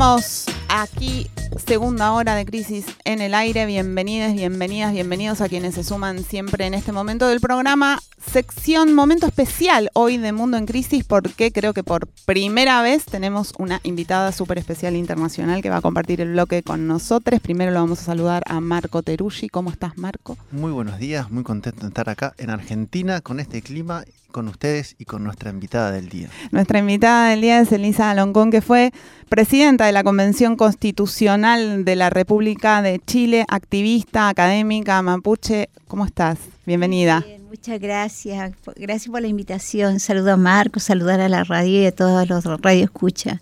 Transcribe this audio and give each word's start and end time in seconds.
Estamos 0.00 0.46
aquí, 0.70 1.26
segunda 1.62 2.12
hora 2.12 2.34
de 2.34 2.46
crisis 2.46 2.86
en 3.04 3.20
el 3.20 3.34
aire. 3.34 3.66
Bienvenidas, 3.66 4.32
bienvenidas, 4.32 4.94
bienvenidos 4.94 5.42
a 5.42 5.48
quienes 5.50 5.74
se 5.74 5.84
suman 5.84 6.24
siempre 6.24 6.64
en 6.64 6.72
este 6.72 6.90
momento 6.90 7.28
del 7.28 7.38
programa. 7.38 8.00
Sección, 8.18 8.94
momento 8.94 9.26
especial 9.26 9.90
hoy 9.92 10.16
de 10.16 10.32
Mundo 10.32 10.56
en 10.56 10.64
Crisis, 10.64 11.04
porque 11.04 11.52
creo 11.52 11.74
que 11.74 11.84
por 11.84 12.06
primera 12.24 12.80
vez 12.80 13.04
tenemos 13.04 13.52
una 13.58 13.80
invitada 13.82 14.32
súper 14.32 14.56
especial 14.56 14.96
internacional 14.96 15.60
que 15.60 15.68
va 15.68 15.76
a 15.76 15.82
compartir 15.82 16.22
el 16.22 16.32
bloque 16.32 16.62
con 16.62 16.86
nosotros. 16.86 17.38
Primero 17.40 17.70
lo 17.70 17.80
vamos 17.80 18.00
a 18.00 18.04
saludar 18.04 18.42
a 18.46 18.58
Marco 18.62 19.02
Teruggi. 19.02 19.50
¿Cómo 19.50 19.68
estás, 19.68 19.98
Marco? 19.98 20.38
Muy 20.50 20.72
buenos 20.72 20.98
días, 20.98 21.30
muy 21.30 21.42
contento 21.42 21.82
de 21.82 21.88
estar 21.88 22.08
acá 22.08 22.32
en 22.38 22.48
Argentina 22.48 23.20
con 23.20 23.38
este 23.38 23.60
clima 23.60 24.04
con 24.30 24.48
ustedes 24.48 24.96
y 24.98 25.04
con 25.04 25.24
nuestra 25.24 25.50
invitada 25.50 25.90
del 25.92 26.08
día. 26.08 26.28
Nuestra 26.50 26.78
invitada 26.78 27.30
del 27.30 27.40
día 27.40 27.60
es 27.60 27.72
Elisa 27.72 28.10
Aloncón, 28.10 28.50
que 28.50 28.60
fue 28.60 28.92
presidenta 29.28 29.86
de 29.86 29.92
la 29.92 30.02
Convención 30.02 30.56
Constitucional 30.56 31.84
de 31.84 31.96
la 31.96 32.10
República 32.10 32.82
de 32.82 33.00
Chile, 33.06 33.44
activista, 33.48 34.28
académica, 34.28 35.00
mapuche. 35.02 35.68
¿Cómo 35.88 36.04
estás? 36.04 36.38
Bienvenida. 36.66 37.24
muchas 37.48 37.80
gracias. 37.80 38.52
Gracias 38.76 39.10
por 39.10 39.20
la 39.20 39.28
invitación. 39.28 40.00
Saludo 40.00 40.32
a 40.32 40.36
Marco, 40.36 40.80
saludar 40.80 41.20
a 41.20 41.28
la 41.28 41.44
radio 41.44 41.82
y 41.82 41.86
a 41.86 41.92
todos 41.92 42.28
los 42.28 42.44
radio 42.44 42.84
escucha. 42.84 43.40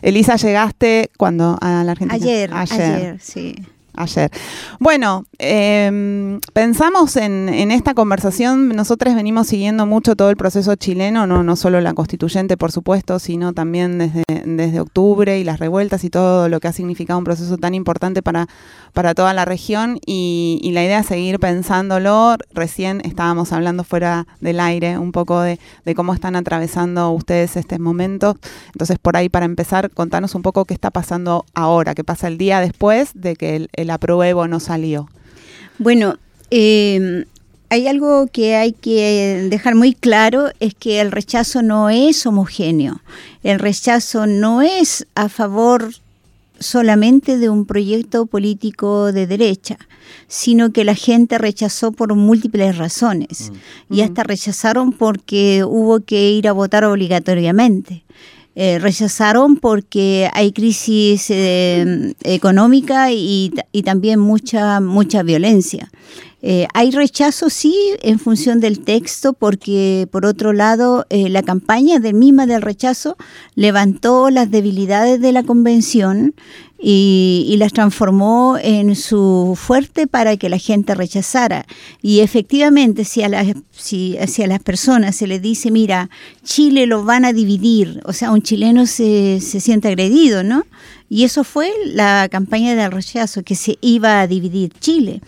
Elisa, 0.00 0.36
llegaste 0.36 1.10
cuando 1.16 1.58
a 1.60 1.84
la 1.84 1.92
Argentina. 1.92 2.14
Ayer, 2.14 2.50
ayer, 2.52 2.82
ayer 2.82 3.20
sí 3.20 3.54
ayer. 3.94 4.30
Bueno, 4.78 5.24
em, 5.38 6.40
pensamos 6.52 7.16
en, 7.16 7.48
esta 7.72 7.94
conversación, 7.94 8.68
nosotros 8.70 9.14
venimos 9.14 9.46
siguiendo 9.46 9.86
mucho 9.86 10.16
todo 10.16 10.30
el 10.30 10.36
proceso 10.36 10.74
chileno, 10.74 11.26
no, 11.26 11.42
no 11.42 11.56
solo 11.56 11.80
la 11.80 11.94
constituyente, 11.94 12.56
por 12.56 12.72
supuesto, 12.72 13.18
sino 13.18 13.52
también 13.52 13.98
desde, 13.98 14.24
desde 14.44 14.80
octubre 14.80 15.38
y 15.38 15.44
las 15.44 15.58
revueltas 15.58 16.04
y 16.04 16.10
todo 16.10 16.48
lo 16.48 16.60
que 16.60 16.68
ha 16.68 16.72
significado 16.72 17.18
un 17.18 17.24
proceso 17.24 17.58
tan 17.58 17.74
importante 17.74 18.22
para, 18.22 18.48
para 18.92 19.14
toda 19.14 19.32
la 19.32 19.44
región 19.44 19.98
y, 20.06 20.70
la 20.72 20.84
idea 20.84 21.00
es 21.00 21.06
seguir 21.06 21.38
pensándolo. 21.38 22.36
Recién 22.54 23.02
estábamos 23.04 23.52
hablando 23.52 23.84
fuera 23.84 24.26
del 24.40 24.58
aire 24.58 24.98
un 24.98 25.12
poco 25.12 25.40
de, 25.40 25.58
cómo 25.94 26.14
están 26.14 26.36
atravesando 26.36 27.10
ustedes 27.10 27.56
este 27.56 27.78
momento. 27.78 28.36
Entonces, 28.68 28.98
por 28.98 29.16
ahí, 29.16 29.28
para 29.28 29.44
empezar, 29.44 29.90
contanos 29.90 30.34
un 30.34 30.42
poco 30.42 30.64
qué 30.64 30.74
está 30.74 30.90
pasando 30.90 31.44
ahora, 31.54 31.94
qué 31.94 32.04
pasa 32.04 32.28
el 32.28 32.38
día 32.38 32.60
después 32.60 33.10
de 33.14 33.36
que 33.36 33.68
el, 33.72 33.81
el 33.82 33.90
apruebo 33.90 34.48
no 34.48 34.60
salió. 34.60 35.08
Bueno, 35.78 36.16
em, 36.50 37.24
hay 37.68 37.86
algo 37.86 38.26
que 38.26 38.56
hay 38.56 38.72
que 38.72 39.46
dejar 39.50 39.74
muy 39.74 39.94
claro, 39.94 40.50
es 40.60 40.74
que 40.74 41.00
el 41.00 41.10
rechazo 41.10 41.62
no 41.62 41.88
es 41.88 42.26
homogéneo. 42.26 43.00
El 43.42 43.58
rechazo 43.58 44.26
no 44.26 44.62
es 44.62 45.06
a 45.14 45.28
favor 45.28 45.90
solamente 46.58 47.38
de 47.38 47.48
un 47.48 47.64
proyecto 47.66 48.26
político 48.26 49.12
de 49.12 49.26
derecha, 49.26 49.78
sino 50.28 50.72
que 50.72 50.84
la 50.84 50.94
gente 50.94 51.38
rechazó 51.38 51.92
por 51.92 52.14
múltiples 52.14 52.76
razones 52.78 53.50
mm. 53.88 53.94
y 53.94 54.00
hasta 54.02 54.22
rechazaron 54.22 54.92
porque 54.92 55.64
hubo 55.64 56.00
que 56.00 56.30
ir 56.30 56.48
a 56.48 56.52
votar 56.52 56.84
obligatoriamente. 56.84 58.04
Eh, 58.54 58.78
rechazaron 58.78 59.56
porque 59.56 60.28
hay 60.34 60.52
crisis 60.52 61.30
eh, 61.30 62.14
económica 62.22 63.10
y, 63.10 63.50
y, 63.72 63.82
también 63.82 64.20
mucha, 64.20 64.78
mucha 64.80 65.22
violencia. 65.22 65.90
Eh, 66.44 66.66
hay 66.74 66.90
rechazo, 66.90 67.50
sí, 67.50 67.74
en 68.02 68.18
función 68.18 68.58
del 68.58 68.80
texto, 68.80 69.32
porque 69.32 70.08
por 70.10 70.26
otro 70.26 70.52
lado, 70.52 71.06
eh, 71.08 71.28
la 71.28 71.44
campaña 71.44 72.00
del 72.00 72.14
misma 72.14 72.46
del 72.46 72.62
rechazo 72.62 73.16
levantó 73.54 74.28
las 74.28 74.50
debilidades 74.50 75.20
de 75.20 75.30
la 75.30 75.44
convención 75.44 76.34
y, 76.84 77.54
las 77.58 77.72
transformó 77.72 78.58
en 78.60 78.96
su 78.96 79.56
fuerte 79.56 80.08
para 80.08 80.36
que 80.36 80.48
la 80.48 80.58
gente 80.58 80.96
rechazara. 80.96 81.64
Y 82.02 82.20
efectivamente, 82.20 83.04
si 83.04 83.22
a, 83.22 83.28
las, 83.28 83.46
si, 83.70 84.18
a 84.18 84.46
las 84.48 84.60
personas 84.60 85.14
se 85.14 85.28
les 85.28 85.40
dice, 85.40 85.70
mira, 85.70 86.10
Chile 86.42 86.86
lo 86.86 87.04
van 87.04 87.24
a 87.24 87.32
dividir, 87.32 88.00
o 88.04 88.12
sea, 88.12 88.32
un 88.32 88.42
chileno 88.42 88.86
se, 88.86 89.38
se 89.40 89.60
siente 89.60 89.86
agredido, 89.86 90.42
¿no? 90.42 90.64
Y 91.08 91.22
eso 91.22 91.44
fue 91.44 91.70
la 91.86 92.28
campaña 92.28 92.74
del 92.74 92.90
rechazo, 92.90 93.44
que 93.44 93.54
se 93.54 93.78
iba 93.80 94.20
a 94.20 94.26
dividir 94.26 94.72
Chile 94.80 95.20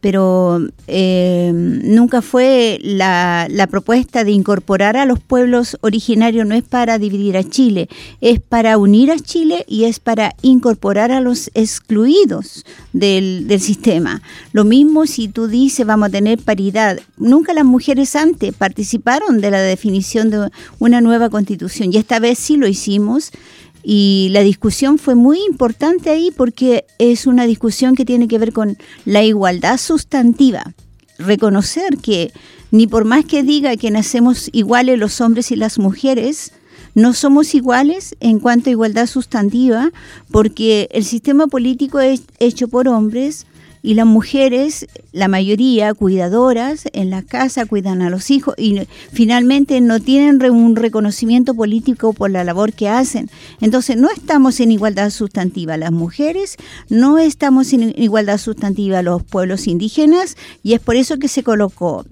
pero 0.00 0.60
eh, 0.86 1.50
nunca 1.54 2.22
fue 2.22 2.78
la, 2.82 3.48
propuesta 3.70 4.22
de 4.24 4.30
incorporar 4.30 4.96
a 4.96 5.06
los 5.06 5.18
pueblos 5.18 5.76
originarios, 5.80 6.46
no 6.46 6.54
es 6.54 6.62
para 6.62 6.98
dividir 6.98 7.36
a 7.36 7.42
Chile, 7.42 7.88
es 8.20 8.40
para 8.40 8.78
unir 8.78 9.10
a 9.10 9.18
Chile 9.18 9.64
y 9.66 9.84
es 9.84 9.98
para 9.98 10.34
incorporar 10.42 11.10
a 11.10 11.20
los 11.20 11.50
excluidos 11.54 12.64
del, 12.92 13.48
del 13.48 13.60
sistema. 13.60 14.22
Lo 14.52 14.64
mismo 14.64 15.06
si 15.06 15.28
tú 15.28 15.48
dices 15.48 15.86
vamos 15.86 16.08
a 16.08 16.12
tener 16.12 16.38
paridad. 16.38 16.98
Nunca 17.16 17.52
las 17.52 17.64
mujeres 17.64 18.14
antes 18.14 18.54
participaron 18.54 19.40
de 19.40 19.50
la 19.50 19.60
definición 19.60 20.30
de 20.30 20.50
una 20.78 21.00
nueva 21.00 21.30
constitución 21.30 21.92
y 21.92 21.96
esta 21.96 22.20
vez 22.20 22.38
sí 22.38 22.56
lo 22.56 22.68
hicimos. 22.68 23.32
Y 23.88 24.30
la 24.32 24.40
discusión 24.40 24.98
fue 24.98 25.14
muy 25.14 25.38
importante 25.46 26.10
ahí 26.10 26.32
porque 26.36 26.86
es 26.98 27.24
una 27.24 27.46
discusión 27.46 27.94
que 27.94 28.04
tiene 28.04 28.26
que 28.26 28.36
ver 28.36 28.52
con 28.52 28.76
la 29.04 29.22
igualdad 29.22 29.78
sustantiva. 29.78 30.74
Reconocer 31.20 31.98
que 31.98 32.32
ni 32.72 32.88
por 32.88 33.04
más 33.04 33.24
que 33.24 33.44
diga 33.44 33.76
que 33.76 33.92
nacemos 33.92 34.50
iguales 34.52 34.98
los 34.98 35.20
hombres 35.20 35.52
y 35.52 35.56
las 35.56 35.78
mujeres, 35.78 36.50
no 36.96 37.12
somos 37.12 37.54
iguales 37.54 38.16
en 38.18 38.40
cuanto 38.40 38.70
a 38.70 38.72
igualdad 38.72 39.06
sustantiva 39.06 39.92
porque 40.32 40.88
el 40.90 41.04
sistema 41.04 41.46
político 41.46 42.00
es 42.00 42.22
hecho 42.40 42.66
por 42.66 42.88
hombres, 42.88 43.46
y 43.86 43.94
las 43.94 44.04
mujeres, 44.04 44.88
la 45.12 45.28
mayoría 45.28 45.94
cuidadoras 45.94 46.86
en 46.92 47.08
la 47.08 47.22
casa, 47.22 47.66
cuidan 47.66 48.02
a 48.02 48.10
los 48.10 48.32
hijos 48.32 48.56
y 48.58 48.80
finalmente 49.12 49.80
no 49.80 50.00
tienen 50.00 50.42
un 50.50 50.74
reconocimiento 50.74 51.54
político 51.54 52.12
por 52.12 52.32
la 52.32 52.42
labor 52.42 52.72
que 52.72 52.88
hacen. 52.88 53.30
Entonces 53.60 53.96
no 53.96 54.10
estamos 54.10 54.58
en 54.58 54.72
igualdad 54.72 55.10
sustantiva 55.10 55.76
las 55.76 55.92
mujeres, 55.92 56.56
no 56.88 57.18
estamos 57.18 57.72
en 57.72 57.94
igualdad 57.96 58.38
sustantiva 58.38 59.02
los 59.02 59.22
pueblos 59.22 59.68
indígenas 59.68 60.36
y 60.64 60.74
es 60.74 60.80
por 60.80 60.96
eso 60.96 61.18
que 61.18 61.28
se 61.28 61.44
colocó 61.44 62.04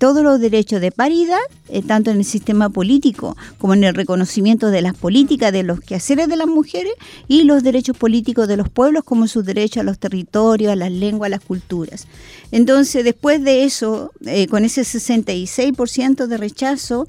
todos 0.00 0.24
los 0.24 0.40
derechos 0.40 0.80
de 0.80 0.90
paridad, 0.90 1.38
eh, 1.68 1.82
tanto 1.82 2.10
en 2.10 2.18
el 2.18 2.24
sistema 2.24 2.70
político 2.70 3.36
como 3.58 3.74
en 3.74 3.84
el 3.84 3.94
reconocimiento 3.94 4.70
de 4.70 4.82
las 4.82 4.96
políticas 4.96 5.52
de 5.52 5.62
los 5.62 5.80
quehaceres 5.80 6.26
de 6.26 6.36
las 6.36 6.48
mujeres 6.48 6.92
y 7.28 7.44
los 7.44 7.62
derechos 7.62 7.96
políticos 7.96 8.48
de 8.48 8.56
los 8.56 8.68
pueblos 8.68 9.04
como 9.04 9.28
sus 9.28 9.44
derechos 9.44 9.78
a 9.78 9.84
los 9.84 10.00
territorios, 10.00 10.71
las 10.76 10.92
lenguas, 10.92 11.30
las 11.30 11.40
culturas. 11.40 12.06
Entonces, 12.50 13.04
después 13.04 13.42
de 13.42 13.64
eso, 13.64 14.12
eh, 14.26 14.46
con 14.46 14.64
ese 14.64 14.82
66% 14.82 16.26
de 16.26 16.36
rechazo, 16.36 17.06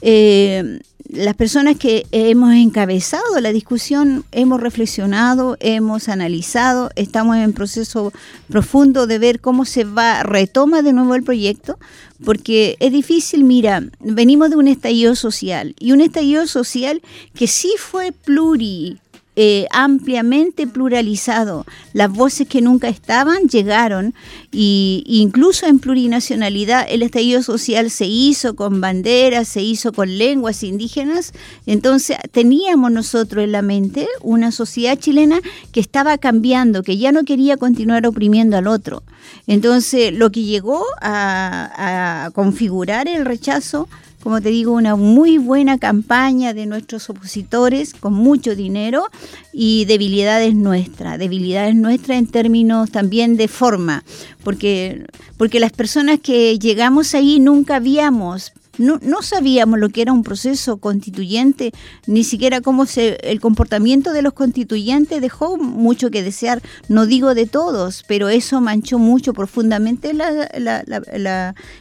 eh, 0.00 0.80
las 1.12 1.34
personas 1.34 1.76
que 1.76 2.06
hemos 2.10 2.54
encabezado 2.54 3.38
la 3.40 3.52
discusión 3.52 4.24
hemos 4.32 4.60
reflexionado, 4.60 5.58
hemos 5.60 6.08
analizado, 6.08 6.90
estamos 6.96 7.36
en 7.36 7.52
proceso 7.52 8.12
profundo 8.48 9.06
de 9.06 9.18
ver 9.18 9.40
cómo 9.40 9.66
se 9.66 9.84
va, 9.84 10.22
retoma 10.22 10.80
de 10.80 10.94
nuevo 10.94 11.14
el 11.14 11.22
proyecto, 11.22 11.78
porque 12.24 12.76
es 12.80 12.92
difícil, 12.92 13.44
mira, 13.44 13.82
venimos 14.00 14.48
de 14.50 14.56
un 14.56 14.68
estallido 14.68 15.14
social 15.14 15.74
y 15.78 15.92
un 15.92 16.00
estallido 16.00 16.46
social 16.46 17.02
que 17.34 17.46
sí 17.46 17.74
fue 17.78 18.12
pluri 18.12 18.98
eh, 19.34 19.66
ampliamente 19.70 20.66
pluralizado. 20.66 21.64
Las 21.94 22.12
voces 22.12 22.46
que 22.46 22.60
nunca 22.60 22.88
estaban 22.88 23.48
llegaron 23.48 24.12
y 24.50 25.04
incluso 25.06 25.66
en 25.66 25.78
plurinacionalidad 25.78 26.84
el 26.86 27.02
estallido 27.02 27.42
social 27.42 27.90
se 27.90 28.04
hizo 28.04 28.54
con 28.56 28.82
banderas, 28.82 29.48
se 29.48 29.62
hizo 29.62 29.94
con 29.94 30.18
lenguas 30.18 30.62
indígenas. 30.62 31.32
Entonces 31.64 32.18
teníamos 32.30 32.92
nosotros 32.92 33.44
en 33.44 33.52
la 33.52 33.62
mente 33.62 34.06
una 34.20 34.52
sociedad 34.52 34.98
chilena 34.98 35.40
que 35.72 35.80
estaba 35.80 36.18
cambiando, 36.18 36.82
que 36.82 36.98
ya 36.98 37.10
no 37.10 37.24
quería 37.24 37.56
continuar 37.56 38.06
oprimiendo 38.06 38.58
al 38.58 38.66
otro. 38.66 39.02
Entonces 39.46 40.12
lo 40.12 40.30
que 40.30 40.42
llegó 40.42 40.84
a, 41.00 42.26
a 42.26 42.30
configurar 42.32 43.08
el 43.08 43.24
rechazo 43.24 43.88
como 44.22 44.40
te 44.40 44.50
digo, 44.50 44.72
una 44.72 44.94
muy 44.96 45.38
buena 45.38 45.78
campaña 45.78 46.54
de 46.54 46.66
nuestros 46.66 47.10
opositores 47.10 47.92
con 47.92 48.12
mucho 48.14 48.54
dinero 48.54 49.06
y 49.52 49.84
debilidades 49.86 50.54
nuestras, 50.54 51.18
debilidades 51.18 51.74
nuestras 51.74 52.18
en 52.18 52.26
términos 52.28 52.90
también 52.90 53.36
de 53.36 53.48
forma, 53.48 54.04
porque, 54.44 55.06
porque 55.36 55.60
las 55.60 55.72
personas 55.72 56.20
que 56.20 56.58
llegamos 56.58 57.14
ahí 57.14 57.40
nunca 57.40 57.76
habíamos 57.76 58.52
no, 58.78 58.98
no, 59.02 59.20
sabíamos 59.20 59.78
lo 59.78 59.90
que 59.90 60.00
era 60.00 60.12
un 60.12 60.22
proceso 60.22 60.78
constituyente, 60.78 61.72
ni 62.06 62.24
siquiera 62.24 62.62
cómo 62.62 62.86
se, 62.86 63.16
el 63.22 63.38
comportamiento 63.38 64.12
de 64.12 64.22
los 64.22 64.32
constituyentes 64.32 65.20
dejó 65.20 65.58
mucho 65.58 66.10
que 66.10 66.22
desear, 66.22 66.62
no 66.88 67.04
digo 67.04 67.34
de 67.34 67.46
todos, 67.46 68.02
pero 68.08 68.30
eso 68.30 68.62
manchó 68.62 68.98
mucho 68.98 69.34
profundamente 69.34 70.12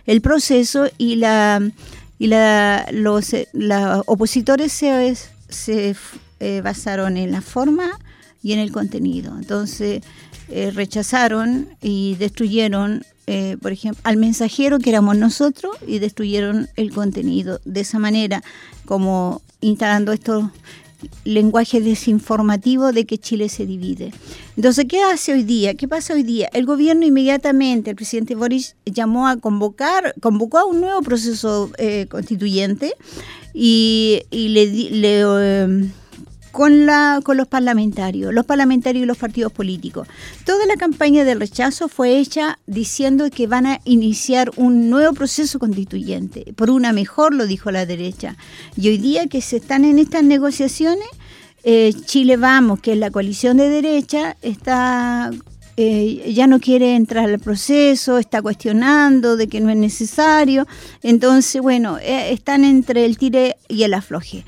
el 0.06 0.22
proceso 0.22 0.90
y 0.98 1.16
la, 1.16 1.62
y 2.22 2.28
la, 2.28 2.88
los, 2.92 3.34
eh, 3.34 3.48
opositores 4.06 4.72
se, 4.72 5.18
se 5.50 5.96
eh, 6.40 6.62
basaron 6.62 7.18
en 7.18 7.32
la 7.32 7.42
forma 7.42 7.98
y 8.44 8.54
en 8.54 8.60
el 8.60 8.72
contenido. 8.72 9.36
Entonces 9.40 10.04
eh, 10.48 10.70
rechazaron 10.70 11.70
y 11.82 12.18
destruyeron, 12.20 13.04
por 13.60 13.72
ejemplo, 13.72 14.00
al 14.04 14.18
mensajero 14.18 14.78
que 14.78 14.92
éramos 14.92 15.18
nosotros 15.18 15.76
y 15.88 15.98
destruyeron 15.98 16.70
el 16.76 16.94
contenido. 16.94 17.60
De 17.66 17.80
esa 17.80 17.98
manera, 17.98 18.44
como 18.86 19.42
instalando 19.60 20.12
estos 20.12 20.46
lenguaje 21.24 21.82
desinformativo 21.82 22.92
de 22.92 23.06
que 23.06 23.18
Chile 23.18 23.50
se 23.50 23.66
divide. 23.66 24.12
Entonces, 24.56 24.86
¿qué 24.88 25.02
hace 25.02 25.34
hoy 25.34 25.44
día? 25.44 25.76
¿Qué 25.76 25.88
pasa 25.88 26.14
hoy 26.14 26.24
día? 26.24 26.50
El 26.54 26.66
gobierno 26.66 27.06
inmediatamente, 27.06 27.92
el 27.92 27.96
presidente 27.96 28.36
Boris 28.36 28.76
llamó 28.86 29.28
a 29.28 29.38
convocar, 29.38 30.14
convocó 30.22 30.60
a 30.60 30.66
un 30.66 30.82
nuevo 30.82 31.02
proceso 31.02 31.72
eh, 31.78 32.08
constituyente 32.10 32.94
y, 33.54 34.24
le, 34.32 34.66
le 34.68 35.22
eh, 35.22 35.90
con, 36.52 36.86
la, 36.86 37.22
con 37.24 37.38
los 37.38 37.48
parlamentarios, 37.48 38.34
los 38.34 38.46
parlamentarios 38.46 39.04
y 39.04 39.06
los 39.06 39.18
partidos 39.18 39.52
políticos. 39.52 40.08
Toda 40.46 40.66
la 40.66 40.76
campaña 40.76 41.24
del 41.24 41.40
rechazo 41.40 41.88
fue 41.88 42.18
hecha 42.18 42.60
diciendo 42.68 43.30
que 43.30 43.48
van 43.48 43.66
a 43.66 43.80
iniciar 43.86 44.52
un 44.58 44.90
nuevo 44.90 45.14
proceso 45.14 45.60
constituyente, 45.60 46.54
por 46.56 46.70
una 46.70 46.94
mejor, 46.94 47.34
lo 47.34 47.48
dijo 47.48 47.72
la 47.72 47.86
derecha. 47.86 48.38
Y 48.76 48.90
hoy 48.90 48.98
día 48.98 49.28
que 49.28 49.42
se 49.42 49.58
están 49.58 49.86
en 49.86 50.00
estas 50.00 50.24
negociaciones, 50.24 51.08
eh, 51.64 51.94
Chile 52.06 52.38
Vamos, 52.38 52.80
que 52.80 52.94
es 52.94 52.98
la 52.98 53.12
coalición 53.12 53.58
de 53.58 53.70
derecha, 53.70 54.36
está 54.42 55.32
eh, 55.78 56.34
ya 56.34 56.48
no 56.48 56.60
quiere 56.60 56.96
entrar 56.96 57.30
al 57.30 57.40
proceso, 57.40 58.18
está 58.18 58.42
cuestionando 58.42 59.38
de 59.38 59.48
que 59.48 59.62
no 59.62 59.70
es 59.70 59.78
necesario. 59.78 60.68
Entonces, 61.02 61.62
bueno, 61.62 61.98
eh, 61.98 62.32
están 62.34 62.66
entre 62.66 63.06
el 63.06 63.18
tire 63.18 63.58
y 63.68 63.84
el 63.84 63.94
afloje. 63.94 64.46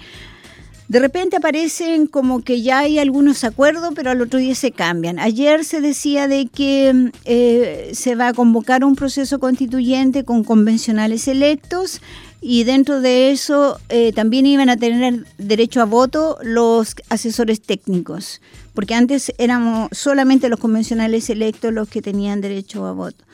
De 0.94 1.00
repente 1.00 1.38
aparecen 1.38 2.06
como 2.06 2.44
que 2.44 2.62
ya 2.62 2.78
hay 2.78 3.00
algunos 3.00 3.44
acuerdos, 3.44 3.94
pero 3.96 4.12
al 4.12 4.22
otro 4.22 4.38
día 4.38 4.54
se 4.54 4.70
cambian. 4.70 5.18
Ayer 5.18 5.66
se 5.66 5.82
decía 5.82 6.28
de 6.28 6.46
que 6.46 7.10
eh, 7.26 7.90
se 7.96 8.14
va 8.14 8.28
a 8.28 8.34
convocar 8.36 8.84
un 8.84 8.94
proceso 8.94 9.40
constituyente 9.40 10.24
con 10.24 10.44
convencionales 10.44 11.28
electos 11.28 12.00
y 12.42 12.64
dentro 12.66 13.02
de 13.02 13.32
eso 13.32 13.80
eh, 13.90 14.14
también 14.14 14.46
iban 14.46 14.70
a 14.70 14.78
tener 14.78 15.26
derecho 15.40 15.82
a 15.82 15.86
voto 15.86 16.38
los 16.44 16.96
asesores 17.10 17.60
técnicos, 17.60 18.40
porque 18.76 18.94
antes 18.94 19.34
éramos 19.40 19.90
solamente 19.94 20.48
los 20.48 20.60
convencionales 20.60 21.28
electos 21.32 21.74
los 21.74 21.90
que 21.90 22.04
tenían 22.04 22.40
derecho 22.40 22.86
a 22.86 22.92
voto. 22.92 23.26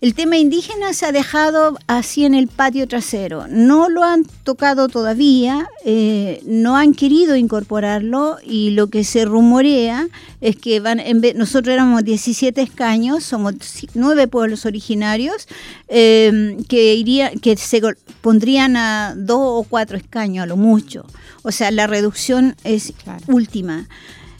El 0.00 0.14
tema 0.14 0.36
indígena 0.36 0.92
se 0.92 1.06
ha 1.06 1.12
dejado 1.12 1.76
así 1.88 2.24
en 2.24 2.32
el 2.32 2.46
patio 2.46 2.86
trasero. 2.86 3.48
No 3.48 3.88
lo 3.88 4.04
han 4.04 4.24
tocado 4.44 4.86
todavía, 4.86 5.68
eh, 5.84 6.40
no 6.46 6.76
han 6.76 6.94
querido 6.94 7.34
incorporarlo 7.34 8.36
y 8.44 8.70
lo 8.70 8.86
que 8.86 9.02
se 9.02 9.24
rumorea 9.24 10.06
es 10.40 10.54
que 10.54 10.78
van, 10.78 11.00
en 11.00 11.20
vez, 11.20 11.34
nosotros 11.34 11.74
éramos 11.74 12.04
17 12.04 12.62
escaños, 12.62 13.24
somos 13.24 13.54
nueve 13.94 14.28
pueblos 14.28 14.66
originarios, 14.66 15.48
eh, 15.88 16.58
que, 16.68 16.94
iría, 16.94 17.32
que 17.32 17.56
se 17.56 17.82
pondrían 18.20 18.76
a 18.76 19.14
dos 19.16 19.40
o 19.42 19.66
cuatro 19.68 19.96
escaños 19.96 20.44
a 20.44 20.46
lo 20.46 20.56
mucho. 20.56 21.06
O 21.42 21.50
sea, 21.50 21.72
la 21.72 21.88
reducción 21.88 22.54
es 22.62 22.92
última. 23.26 23.88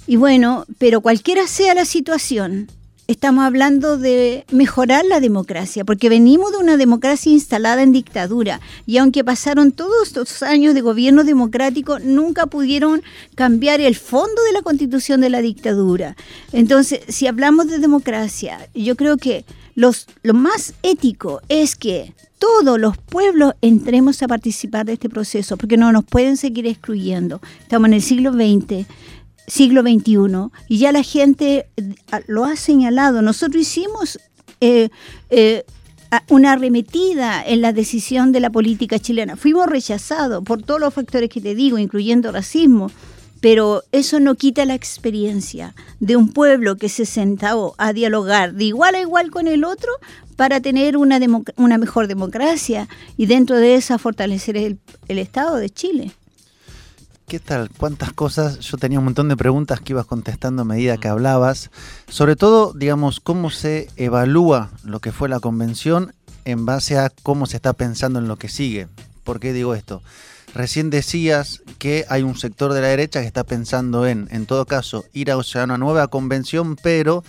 Y 0.07 0.15
bueno, 0.15 0.67
pero 0.79 1.01
cualquiera 1.01 1.49
sea 1.49 1.75
la 1.75 1.85
situación, 1.85 2.69
estamos 3.09 3.43
hablando 3.43 3.97
de 3.97 4.45
mejorar 4.53 5.03
la 5.07 5.19
democracia, 5.19 5.83
porque 5.87 6.11
venimos 6.11 6.53
de 6.53 6.59
una 6.59 6.77
democracia 6.77 7.33
instalada 7.33 7.83
en 7.83 7.91
dictadura 7.91 8.61
y 8.85 8.99
aunque 8.99 9.25
pasaron 9.25 9.73
todos 9.73 10.09
estos 10.09 10.43
años 10.43 10.75
de 10.75 10.83
gobierno 10.83 11.25
democrático, 11.25 11.99
nunca 12.01 12.45
pudieron 12.45 13.03
cambiar 13.35 13.81
el 13.81 13.97
fondo 13.97 14.43
de 14.43 14.53
la 14.53 14.61
constitución 14.61 15.23
de 15.23 15.31
la 15.31 15.41
dictadura. 15.41 16.17
Entonces, 16.53 17.01
si 17.09 17.27
hablamos 17.27 17.69
de 17.69 17.79
democracia, 17.79 18.69
yo 18.75 18.95
creo 18.95 19.17
que 19.17 19.47
los, 19.75 20.07
lo 20.23 20.35
más 20.35 20.75
ético 20.83 21.41
es 21.49 21.77
que 21.77 22.13
todos 22.39 22.79
los 22.79 22.99
pueblos 22.99 23.55
entremos 23.63 24.23
a 24.23 24.29
participar 24.29 24.85
de 24.85 24.93
este 24.93 25.09
proceso, 25.09 25.57
porque 25.57 25.79
no 25.79 25.93
nos 25.93 26.05
pueden 26.05 26.37
seguir 26.37 26.67
excluyendo. 26.67 27.41
Estamos 27.63 27.89
en 27.89 27.95
el 27.95 28.03
siglo 28.03 28.33
XX 28.33 28.87
siglo 29.49 29.83
XXI 29.83 30.51
y 30.69 30.79
ya 30.79 30.93
la 30.93 31.03
gente 31.03 31.69
eh, 31.77 31.95
lo 32.27 32.45
ha 32.45 32.57
señalado. 32.57 33.23
Nosotros 33.23 33.63
hicimos 33.63 34.19
eh, 34.61 34.91
eh, 35.31 35.65
una 36.29 36.53
arremetida 36.53 37.43
en 37.45 37.61
la 37.61 37.73
decisión 37.73 38.33
de 38.33 38.41
la 38.41 38.51
política 38.51 38.99
chilena. 38.99 39.37
Fuimos 39.37 39.67
rechazados 39.67 40.45
por 40.45 40.63
todos 40.63 40.81
los 40.81 40.95
factores 40.95 41.29
que 41.29 41.41
te 41.41 41.55
digo, 41.55 41.79
incluyendo 41.79 42.33
racismo, 42.33 42.91
pero 43.41 43.83
eso 43.93 44.21
no 44.21 44.35
quita 44.35 44.65
la 44.65 44.75
experiencia 44.75 45.75
de 46.01 46.17
un 46.17 46.33
pueblo 46.33 46.77
que 46.77 46.89
se 46.89 47.07
sentó 47.07 47.75
a 47.79 47.93
dialogar 47.93 48.55
de 48.55 48.65
igual 48.65 48.95
a 48.95 49.01
igual 49.01 49.31
con 49.31 49.47
el 49.47 49.65
otro 49.65 49.93
para 50.37 50.61
tener 50.61 50.97
una, 50.97 51.21
una 51.57 51.79
mejor 51.79 52.09
democracia 52.09 52.89
y 53.17 53.27
dentro 53.27 53.57
de 53.57 53.75
esa 53.75 53.99
fortalecer 53.99 54.57
el 54.57 55.19
Estado 55.19 55.57
de 55.57 55.71
Chile. 55.71 56.13
¿Qué 57.29 57.41
tal? 57.41 57.69
¿Cuántas 57.77 58.15
cosas? 58.15 58.61
Yo 58.61 58.79
tenía 58.79 59.01
un 59.01 59.05
montón 59.05 59.29
de 59.29 59.37
preguntas 59.37 59.83
que 59.83 59.93
ibas 59.93 60.07
contestando 60.07 60.63
a 60.63 60.65
medida 60.65 60.97
que 60.97 61.09
hablabas. 61.09 61.71
Sobre 62.09 62.37
todo, 62.37 62.73
digamos, 62.73 63.21
cómo 63.21 63.51
se 63.51 63.89
evalúa 63.97 64.71
lo 64.83 65.01
que 65.01 65.13
fue 65.13 65.29
la 65.29 65.39
convención 65.39 66.15
en 66.47 66.65
base 66.65 66.97
a 66.97 67.11
cómo 67.23 67.45
se 67.45 67.57
está 67.57 67.75
pensando 67.75 68.19
en 68.19 68.29
lo 68.29 68.37
que 68.37 68.49
sigue. 68.49 68.89
¿Por 69.25 69.41
qué 69.41 69.53
digo 69.53 69.75
esto? 69.75 70.01
Recién 70.59 70.91
decías 70.91 71.63
que 71.79 72.05
hay 72.09 72.25
un 72.25 72.37
sector 72.37 72.73
de 72.73 72.81
la 72.81 72.89
derecha 72.89 73.21
que 73.21 73.29
está 73.29 73.45
pensando 73.45 74.09
en, 74.09 74.27
en 74.33 74.45
todo 74.45 74.67
caso, 74.67 75.05
ir 75.13 75.31
a 75.31 75.37
una 75.37 75.79
nueva 75.79 76.09
convención, 76.09 76.75
pero 76.75 77.23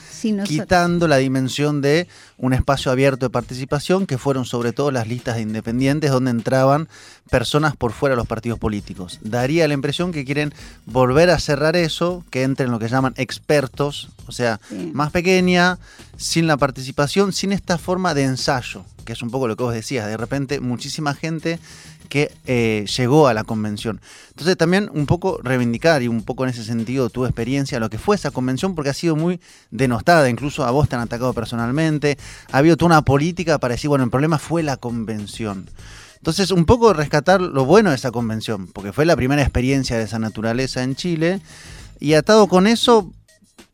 quitando 0.45 1.07
la 1.07 1.17
dimensión 1.17 1.79
de 1.79 2.07
un 2.39 2.53
espacio 2.53 2.91
abierto 2.91 3.27
de 3.27 3.29
participación, 3.29 4.07
que 4.07 4.17
fueron 4.17 4.45
sobre 4.45 4.74
todo 4.74 4.89
las 4.89 5.07
listas 5.07 5.36
de 5.36 5.43
independientes, 5.43 6.09
donde 6.09 6.31
entraban 6.31 6.89
personas 7.29 7.75
por 7.75 7.91
fuera 7.91 8.13
de 8.13 8.17
los 8.17 8.25
partidos 8.25 8.57
políticos. 8.57 9.19
Daría 9.21 9.67
la 9.67 9.75
impresión 9.75 10.12
que 10.12 10.25
quieren 10.25 10.51
volver 10.88 11.29
a 11.29 11.38
cerrar 11.38 11.75
eso, 11.75 12.25
que 12.31 12.41
entren 12.41 12.71
lo 12.71 12.79
que 12.79 12.89
llaman 12.89 13.13
expertos, 13.15 14.09
o 14.25 14.31
sea, 14.31 14.59
más 14.91 15.12
pequeña, 15.12 15.77
sin 16.17 16.48
la 16.48 16.57
participación, 16.57 17.31
sin 17.31 17.51
esta 17.51 17.77
forma 17.77 18.15
de 18.15 18.24
ensayo, 18.24 18.86
que 19.05 19.13
es 19.13 19.21
un 19.21 19.29
poco 19.29 19.48
lo 19.48 19.55
que 19.55 19.63
vos 19.63 19.74
decías, 19.75 20.07
de 20.07 20.17
repente 20.17 20.59
muchísima 20.59 21.13
gente 21.13 21.59
que 22.10 22.32
eh, 22.46 22.86
llegó 22.98 23.28
a 23.28 23.34
la 23.34 23.44
convención. 23.44 24.01
Entonces 24.30 24.58
también 24.58 24.89
un 24.94 25.06
poco 25.06 25.39
reivindicar 25.42 26.01
y 26.01 26.08
un 26.08 26.24
poco 26.24 26.44
en 26.44 26.50
ese 26.50 26.63
sentido 26.63 27.10
tu 27.10 27.25
experiencia, 27.25 27.80
lo 27.80 27.89
que 27.89 27.98
fue 27.98 28.16
esa 28.16 28.32
convención, 28.32 28.75
porque 28.75 28.89
ha 28.89 28.94
sido 28.94 29.16
muy 29.16 29.39
denostada, 29.72 30.30
incluso 30.30 30.66
a 30.66 30.72
vos 30.72 30.89
te 30.89 30.96
han 30.96 31.01
atacado 31.01 31.34
personalmente, 31.34 32.18
ha 32.51 32.58
habido 32.58 32.75
toda 32.75 32.88
una 32.88 33.01
política 33.04 33.60
para 33.60 33.75
decir, 33.75 33.88
bueno, 33.88 34.04
el 34.04 34.10
problema 34.10 34.39
fue 34.39 34.63
la 34.63 34.78
convención. 34.78 35.70
Entonces, 36.18 36.51
un 36.51 36.66
poco 36.66 36.92
rescatar 36.92 37.39
lo 37.39 37.63
bueno 37.63 37.92
de 37.92 37.96
esa 37.96 38.12
convención, 38.12 38.68
porque 38.68 38.92
fue 38.92 39.06
la 39.06 39.16
primera 39.16 39.42
experiencia 39.42 39.98
de 39.98 40.04
esa 40.04 40.20
naturaleza 40.20 40.84
en 40.84 40.96
Chile, 40.96 41.42
y 42.00 42.13
atado 42.13 42.48
con 42.48 42.68
eso, 42.68 43.13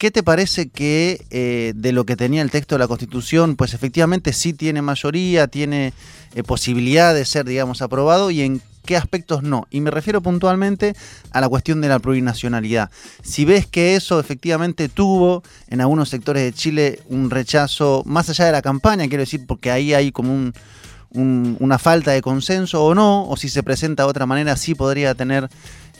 ¿Qué 0.05 0.12
te 0.12 0.21
parece 0.21 0.69
que 0.69 1.25
eh, 1.31 1.74
de 1.75 1.91
lo 1.91 2.05
que 2.05 2.15
tenía 2.15 2.43
el 2.43 2.51
texto 2.51 2.75
de 2.75 2.79
la 2.79 2.88
Constitución, 2.88 3.55
pues 3.55 3.74
efectivamente 3.74 4.33
sí 4.33 4.53
tiene 4.53 4.83
mayoría, 4.83 5.47
tiene 5.47 5.93
eh, 6.35 6.43
posibilidad 6.43 7.15
de 7.15 7.25
ser, 7.25 7.43
digamos, 7.43 7.81
aprobado 7.81 8.29
y 8.29 8.41
en 8.41 8.62
qué 8.85 8.97
aspectos 8.97 9.41
no. 9.41 9.65
Y 9.71 9.81
me 9.81 9.89
refiero 9.89 10.21
puntualmente 10.21 10.95
a 11.31 11.41
la 11.41 11.50
cuestión 11.50 11.81
de 11.81 11.88
la 11.88 11.97
plurinacionalidad. 11.97 12.91
Si 13.24 13.45
ves 13.45 13.65
que 13.65 13.95
eso 13.95 14.19
efectivamente 14.19 14.89
tuvo 14.89 15.41
en 15.69 15.81
algunos 15.81 16.09
sectores 16.09 16.43
de 16.43 16.53
Chile 16.53 17.00
un 17.09 17.31
rechazo, 17.31 18.03
más 18.05 18.29
allá 18.29 18.45
de 18.45 18.51
la 18.51 18.62
campaña, 18.62 19.07
quiero 19.07 19.21
decir, 19.21 19.47
porque 19.47 19.71
ahí 19.71 19.95
hay 19.95 20.12
como 20.12 20.31
un, 20.31 21.57
una 21.59 21.79
falta 21.79 22.12
de 22.12 22.21
consenso 22.21 22.85
o 22.85 22.93
no, 22.93 23.27
o 23.27 23.38
si 23.38 23.50
se 23.50 23.63
presenta 23.63 24.03
de 24.03 24.09
otra 24.09 24.27
manera, 24.27 24.55
sí 24.55 24.75
podría 24.75 25.15
tener 25.15 25.50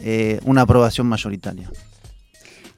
eh, 0.02 0.40
una 0.44 0.62
aprobación 0.62 1.08
mayoritaria. 1.08 1.72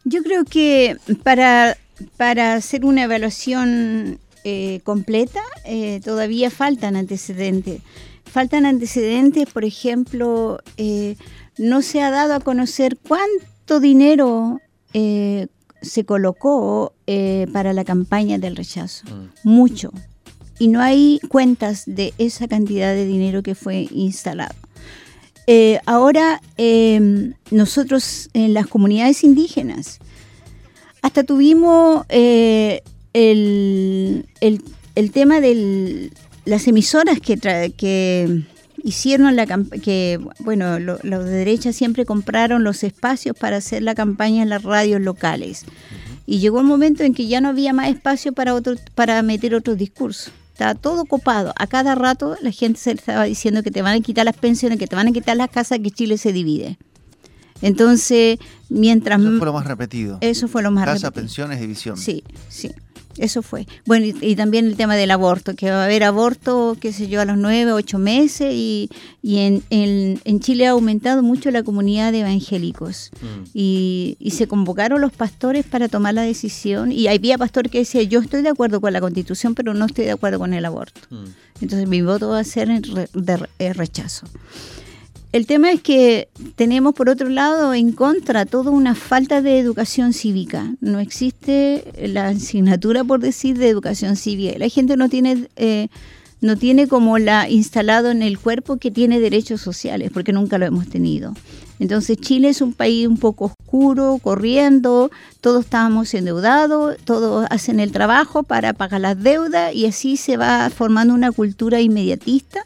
Yo 0.10 0.24
creo 0.24 0.46
que 0.46 0.98
para, 1.24 1.78
para 2.18 2.54
hacer 2.54 2.86
una 2.86 3.04
evaluación 3.04 4.20
eh, 4.44 4.82
completa 4.84 5.42
eh, 5.66 6.02
todavía 6.04 6.50
faltan 6.50 6.96
antecedentes. 6.96 7.82
Faltan 8.26 8.66
antecedentes, 8.66 9.50
por 9.50 9.64
ejemplo, 9.64 10.60
no 11.58 11.82
se 11.82 12.02
ha 12.02 12.12
dado 12.12 12.34
a 12.34 12.40
conocer 12.40 12.98
cuánto 12.98 13.80
dinero 13.80 14.60
se 14.94 16.06
colocó 16.06 16.94
para 17.54 17.74
la 17.74 17.86
campaña 17.86 18.38
del 18.38 18.58
rechazo. 18.58 19.06
Mm. 19.08 19.50
Mucho 19.50 19.92
y 20.60 20.68
no 20.68 20.82
hay 20.82 21.20
cuentas 21.30 21.84
de 21.86 22.14
esa 22.18 22.48
cantidad 22.48 22.94
de 22.94 23.06
dinero 23.06 23.44
que 23.44 23.56
fue 23.56 23.88
instalado. 23.92 24.56
Eh, 25.50 25.80
ahora, 25.86 26.42
em, 26.58 27.34
nosotros 27.51 28.30
en 28.34 28.54
las 28.54 28.68
comunidades 28.68 29.24
indígenas, 29.24 30.00
hasta 31.01 31.24
tuvimos 31.24 32.06
eh, 32.10 32.82
el, 33.13 34.25
tema 35.13 35.39
de 35.39 36.12
las 36.44 36.68
emisoras 36.68 37.22
que, 37.22 37.38
que 37.77 38.44
hicieron 38.84 39.38
la 39.38 39.46
que 39.82 40.20
bueno 40.39 40.80
los 40.80 41.01
de 41.04 41.32
derecha 41.32 41.72
siempre 41.72 42.06
compraron 42.06 42.63
los 42.66 42.84
espacios 42.84 43.36
para 43.36 43.58
hacer 43.58 43.84
la 43.84 43.96
campaña 43.96 44.44
en 44.44 44.50
las 44.50 44.63
radios 44.63 45.00
locales. 45.00 45.63
Y 46.25 46.39
llegó 46.39 46.60
un 46.60 46.66
momento 46.66 47.04
en 47.04 47.13
que 47.13 47.27
ya 47.27 47.39
no 47.39 47.48
había 47.48 47.72
más 47.72 47.88
espacio 47.88 48.34
para 48.34 48.54
otro 48.54 48.75
para 48.96 49.22
meter 49.22 49.56
otros 49.56 49.77
discursos 49.77 50.34
estaba 50.58 50.74
todo 50.74 51.06
copado. 51.06 51.54
A 51.56 51.68
cada 51.68 51.94
rato 51.94 52.36
la 52.42 52.50
gente 52.50 52.80
se 52.80 52.92
estaba 52.92 53.26
diciendo 53.26 53.62
que 53.62 53.70
te 53.70 53.84
van 53.84 53.96
a 53.96 54.02
quitar 54.02 54.26
las 54.26 54.36
pensiones, 54.36 54.80
que 54.80 54.88
te 54.88 54.96
van 54.96 55.08
a 55.08 55.12
quitar 55.12 55.38
las 55.38 55.52
casas, 55.52 55.78
que 55.84 55.92
Chile 55.92 56.18
se 56.18 56.34
divide. 56.34 56.80
Entonces, 57.62 58.40
mientras... 58.68 59.22
Eso 59.22 59.38
fue 59.38 59.46
lo 59.46 59.54
más 59.54 59.68
repetido. 59.68 60.18
Eso 60.22 60.48
fue 60.48 60.64
lo 60.64 60.72
más 60.72 60.86
repetido. 60.86 61.12
Casa, 61.12 61.22
pensiones, 61.22 61.60
división. 61.60 61.96
Sí, 61.96 62.24
sí. 62.50 62.72
Eso 63.17 63.41
fue. 63.41 63.67
Bueno, 63.86 64.05
y, 64.21 64.36
también 64.36 64.65
el 64.65 64.75
tema 64.75 64.95
del 64.95 65.12
aborto, 65.12 65.55
que 65.55 65.69
va 65.69 65.81
a 65.81 65.86
haber 65.86 66.03
aborto, 66.03 66.77
qué 66.79 66.93
sé 66.93 67.07
yo, 67.07 67.21
a 67.21 67.25
los 67.25 67.38
nueve, 67.38 67.71
ocho 67.71 67.97
meses, 67.97 68.53
y, 68.53 68.89
y 69.21 69.39
en, 69.39 69.63
en, 69.69 70.39
Chile 70.39 70.67
ha 70.67 70.71
aumentado 70.71 71.24
mucho 71.24 71.50
la 71.51 71.63
comunidad 71.63 72.12
de 72.12 72.21
evangélicos. 72.21 73.12
Mm. 73.21 73.43
Y, 73.53 74.17
y, 74.19 74.31
se 74.31 74.47
convocaron 74.47 75.01
los 75.01 75.12
pastores 75.12 75.65
para 75.65 75.88
tomar 75.88 76.13
la 76.13 76.21
decisión, 76.21 76.91
y 76.91 77.07
había 77.07 77.38
pastor 77.38 77.69
que 77.69 77.79
decía, 77.79 78.03
yo 78.03 78.19
estoy 78.19 78.41
de 78.41 78.50
acuerdo 78.50 78.81
con 78.81 78.93
la 78.93 79.01
constitución, 79.01 79.55
pero 79.55 79.74
no 79.74 79.86
estoy 79.86 80.05
de 80.05 80.12
acuerdo 80.12 80.39
con 80.39 80.53
el 80.53 80.65
aborto. 80.65 81.01
Mm. 81.09 81.25
Entonces 81.62 81.88
mi 81.88 82.01
voto 82.01 82.29
va 82.29 82.39
a 82.39 82.43
ser 82.43 82.69
de 82.81 83.74
rechazo. 83.74 84.27
El 85.34 85.46
tema 85.46 85.72
es 85.72 85.81
que 85.81 86.29
tenemos, 86.55 86.93
por 86.93 87.10
otro 87.10 87.27
lado, 87.27 87.74
en 87.74 87.91
contra 87.91 88.46
toda 88.46 88.72
una 88.72 88.96
falta 88.96 89.41
de 89.41 89.60
educación 89.60 90.13
cívica. 90.13 90.74
No 90.79 91.00
existe 91.00 91.84
la 92.01 92.29
asignatura, 92.29 93.03
por 93.03 93.19
decir, 93.19 93.57
de 93.57 93.67
educación 93.67 94.15
cívica. 94.15 94.57
La 94.57 94.69
gente 94.69 94.96
no 94.96 95.10
tiene, 95.10 95.50
eh, 95.57 95.89
no 96.39 96.55
tiene 96.55 96.88
como 96.88 97.19
la 97.19 97.50
instalado 97.50 98.10
en 98.10 98.22
el 98.22 98.39
cuerpo 98.39 98.77
que 98.77 98.89
tiene 98.89 99.19
derechos 99.19 99.60
sociales, 99.60 100.12
porque 100.13 100.31
nunca 100.31 100.57
lo 100.57 100.65
hemos 100.65 100.88
tenido. 100.88 101.34
Entonces 101.79 102.17
Chile 102.17 102.50
es 102.50 102.62
un 102.62 102.74
país 102.74 103.05
un 103.05 103.17
poco 103.17 103.53
oscuro, 103.60 104.19
corriendo, 104.24 105.12
todos 105.41 105.65
estábamos 105.65 106.13
endeudados, 106.13 106.98
todos 107.03 107.46
hacen 107.51 107.81
el 107.81 107.91
trabajo 107.91 108.43
para 108.43 108.74
pagar 108.74 109.01
las 109.01 109.22
deudas 109.22 109.75
y 109.75 109.86
así 109.86 110.17
se 110.17 110.38
va 110.38 110.69
formando 110.69 111.13
una 111.13 111.31
cultura 111.31 111.81
inmediatista 111.81 112.63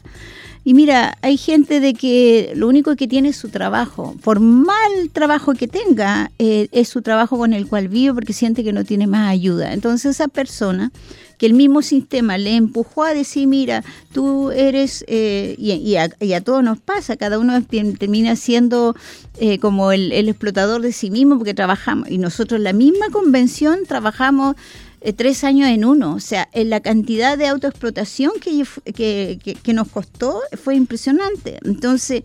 y 0.64 0.76
mira, 0.76 1.18
hay 1.22 1.38
gente 1.38 1.80
de 1.80 1.96
que 1.96 2.54
lo 2.56 2.68
único 2.68 2.96
que 2.96 3.08
tiene 3.08 3.30
es 3.30 3.36
su 3.36 3.50
trabajo. 3.50 4.16
Por 4.24 4.40
mal 4.40 5.10
trabajo 5.12 5.54
que 5.54 5.68
tenga, 5.68 6.32
eh, 6.38 6.68
es 6.72 6.88
su 6.88 7.02
trabajo 7.02 7.38
con 7.38 7.54
el 7.54 7.68
cual 7.68 7.88
vive 7.88 8.14
porque 8.14 8.34
siente 8.34 8.64
que 8.64 8.72
no 8.72 8.84
tiene 8.84 9.08
más 9.08 9.32
ayuda. 9.32 9.74
Entonces 9.74 10.12
esa 10.12 10.28
persona 10.28 10.92
que 11.40 11.48
el 11.48 11.56
mismo 11.56 11.82
sistema 11.82 12.38
le 12.38 12.56
empujó 12.56 13.04
a 13.04 13.16
decir, 13.16 13.48
mira, 13.48 13.84
tú 14.14 14.52
eres, 14.52 15.04
eh, 15.08 15.56
y, 15.58 15.96
a, 15.96 16.42
todos 16.42 16.64
nos 16.64 16.78
pasa, 16.78 17.18
cada 17.18 17.40
uno 17.40 17.60
termina 17.64 18.36
siendo 18.36 18.96
eh, 19.40 19.58
como 19.58 19.92
el, 19.92 20.12
el 20.12 20.30
explotador 20.30 20.84
de 20.84 20.92
sí 20.92 21.10
mismo 21.10 21.40
porque 21.40 21.56
trabajamos, 21.56 22.12
y 22.12 22.20
nosotros 22.20 22.60
la 22.60 22.74
misma 22.74 23.10
convención 23.12 23.80
trabajamos 23.88 24.56
eh, 25.02 25.14
tres 25.14 25.44
años 25.44 25.68
en 25.70 25.84
uno. 25.86 26.14
O 26.14 26.20
sea, 26.20 26.48
en 26.54 26.70
la 26.70 26.80
cantidad 26.80 27.38
de 27.38 27.48
autoexplotación 27.48 28.34
que, 28.40 29.38
que, 29.64 29.74
nos 29.74 29.88
costó 29.90 30.42
fue 30.64 30.76
impresionante. 30.76 31.60
Entonces, 31.64 32.24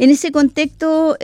en 0.00 0.08
ese 0.08 0.32
contexto 0.32 1.18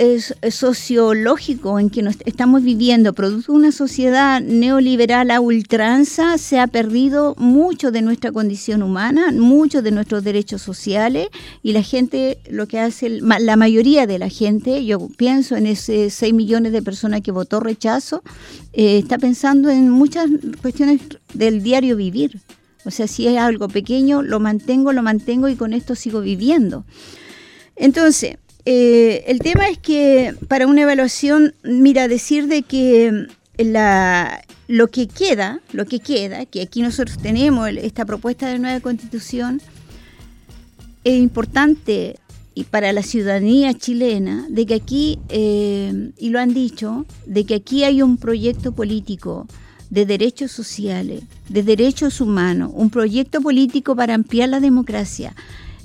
sociológico 0.51 1.81
en 1.81 1.89
que 1.89 2.03
nos 2.03 2.17
estamos 2.27 2.63
viviendo, 2.63 3.15
producto 3.15 3.53
de 3.53 3.59
una 3.59 3.73
sociedad 3.73 4.43
neoliberal 4.43 5.31
a 5.31 5.41
ultranza, 5.41 6.37
se 6.37 6.61
ha 6.61 6.67
perdido 6.67 7.35
mucho 7.39 7.91
de 7.91 8.03
nuestra 8.03 8.33
condición 8.33 8.83
humana, 8.83 9.33
muchos 9.33 9.83
de 9.83 9.93
nuestros 9.93 10.23
derechos 10.25 10.61
sociales 10.61 11.29
y 11.63 11.73
la 11.73 11.83
gente, 11.83 12.39
lo 12.51 12.69
que 12.69 12.79
hace, 12.79 13.09
la 13.09 13.57
mayoría 13.57 14.07
de 14.07 14.19
la 14.19 14.29
gente, 14.29 14.85
yo 14.85 15.09
pienso 15.17 15.57
en 15.57 15.69
ese 15.69 16.11
6 16.11 16.35
millones 16.35 16.73
de 16.73 16.83
personas 16.83 17.23
que 17.23 17.33
votó 17.33 17.61
rechazo, 17.61 18.23
eh, 18.75 18.99
está 18.99 19.17
pensando 19.17 19.71
en 19.71 19.89
muchas 19.89 20.29
cuestiones 20.61 21.01
del 21.33 21.63
diario 21.63 21.97
vivir. 21.97 22.43
O 22.85 22.91
sea, 22.91 23.07
si 23.07 23.27
es 23.27 23.39
algo 23.39 23.69
pequeño, 23.69 24.21
lo 24.21 24.39
mantengo, 24.39 24.93
lo 24.93 25.03
mantengo 25.03 25.49
y 25.49 25.57
con 25.57 25.73
esto 25.73 25.95
sigo 25.95 26.21
viviendo. 26.21 26.85
Entonces, 27.75 28.37
eh, 28.67 29.25
el 29.29 29.39
tema 29.39 29.69
es 29.69 29.79
que 29.79 30.35
para 30.49 30.67
una 30.67 30.83
evaluación, 30.83 31.55
mira, 31.63 32.09
decir 32.09 32.49
de 32.49 32.63
que 32.63 33.29
la, 33.57 34.45
lo 34.67 34.89
que 34.89 35.07
queda, 35.07 35.61
lo 35.73 35.87
que 35.87 36.01
queda, 36.01 36.47
que 36.47 36.63
aquí 36.63 36.83
nosotros 36.83 37.17
tenemos 37.19 37.69
esta 37.71 38.05
propuesta 38.05 38.49
de 38.49 38.59
nueva 38.59 38.81
constitución, 38.81 39.63
es 41.05 41.17
importante 41.17 42.19
y 42.55 42.65
para 42.65 42.93
la 42.93 43.03
ciudadanía 43.03 43.73
chilena 43.75 44.47
de 44.49 44.67
que 44.67 44.75
aquí, 44.75 45.21
eh, 45.29 46.11
y 46.19 46.31
lo 46.31 46.41
han 46.41 46.53
dicho, 46.53 47.07
de 47.25 47.45
que 47.45 47.55
aquí 47.55 47.85
hay 47.85 48.03
un 48.03 48.17
proyecto 48.17 48.73
político 48.73 49.47
de 49.91 50.07
derechos 50.07 50.51
sociales, 50.51 51.23
de 51.49 51.63
derechos 51.63 52.21
humanos, 52.21 52.73
un 52.75 52.91
proyecto 52.91 53.41
político 53.41 53.95
para 53.95 54.15
ampliar 54.15 54.49
la 54.49 54.59
democracia, 54.59 55.35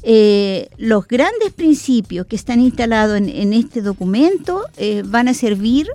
eh, 0.03 0.70
los 0.77 1.08
grandes 1.08 1.51
principios 1.55 2.25
que 2.25 2.36
están 2.36 2.60
instalados 2.60 3.17
en, 3.17 3.53
este 3.53 3.81
documento 3.81 4.65
eh, 4.77 5.03
van 5.05 5.27
a 5.27 5.34
servir 5.34 5.88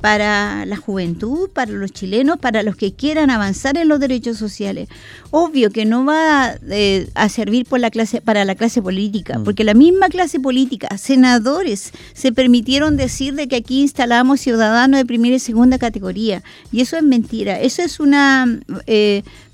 para 0.00 0.66
la 0.66 0.76
juventud, 0.76 1.48
para 1.50 1.70
los 1.70 1.92
chilenos, 1.92 2.36
para 2.38 2.64
los 2.64 2.74
que 2.74 2.92
quieran 2.92 3.30
avanzar 3.30 3.76
en 3.76 3.86
los 3.86 4.00
derechos 4.00 4.36
sociales. 4.36 4.88
Obvio 5.30 5.70
que 5.70 5.84
no 5.84 6.04
va 6.04 6.54
eh, 6.70 7.08
a 7.14 7.28
servir 7.28 7.66
por 7.66 7.78
la 7.78 7.88
clase, 7.88 8.20
para 8.20 8.44
la 8.44 8.56
clase 8.56 8.82
política, 8.82 9.38
mm. 9.38 9.44
porque 9.44 9.62
la 9.62 9.74
misma 9.74 10.08
clase 10.08 10.40
política, 10.40 10.98
senadores, 10.98 11.92
se 12.14 12.32
permitieron 12.32 12.96
decir 12.96 13.34
de 13.34 13.46
que 13.46 13.54
aquí 13.54 13.82
instalamos 13.82 14.40
ciudadanos 14.40 14.98
de 14.98 15.06
primera 15.06 15.36
y 15.36 15.38
segunda 15.38 15.78
categoría. 15.78 16.42
Y 16.72 16.80
eso 16.80 16.96
es 16.96 17.04
mentira, 17.04 17.60
eso 17.60 17.82
es 17.82 18.00
una 18.00 18.58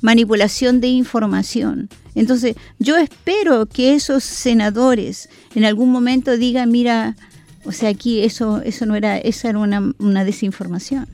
manipulación 0.00 0.80
de 0.80 0.88
información. 0.88 1.90
Entonces, 2.18 2.56
yo 2.78 2.96
espero 2.96 3.66
que 3.66 3.94
esos 3.94 4.24
senadores 4.24 5.28
en 5.54 5.64
algún 5.64 5.92
momento 5.92 6.36
digan, 6.36 6.70
mira, 6.70 7.16
o 7.64 7.70
sea, 7.70 7.90
aquí 7.90 8.20
eso, 8.20 8.60
eso 8.62 8.86
no 8.86 8.96
era, 8.96 9.18
esa 9.18 9.50
era 9.50 9.58
una, 9.58 10.24
desinformación. 10.24 11.06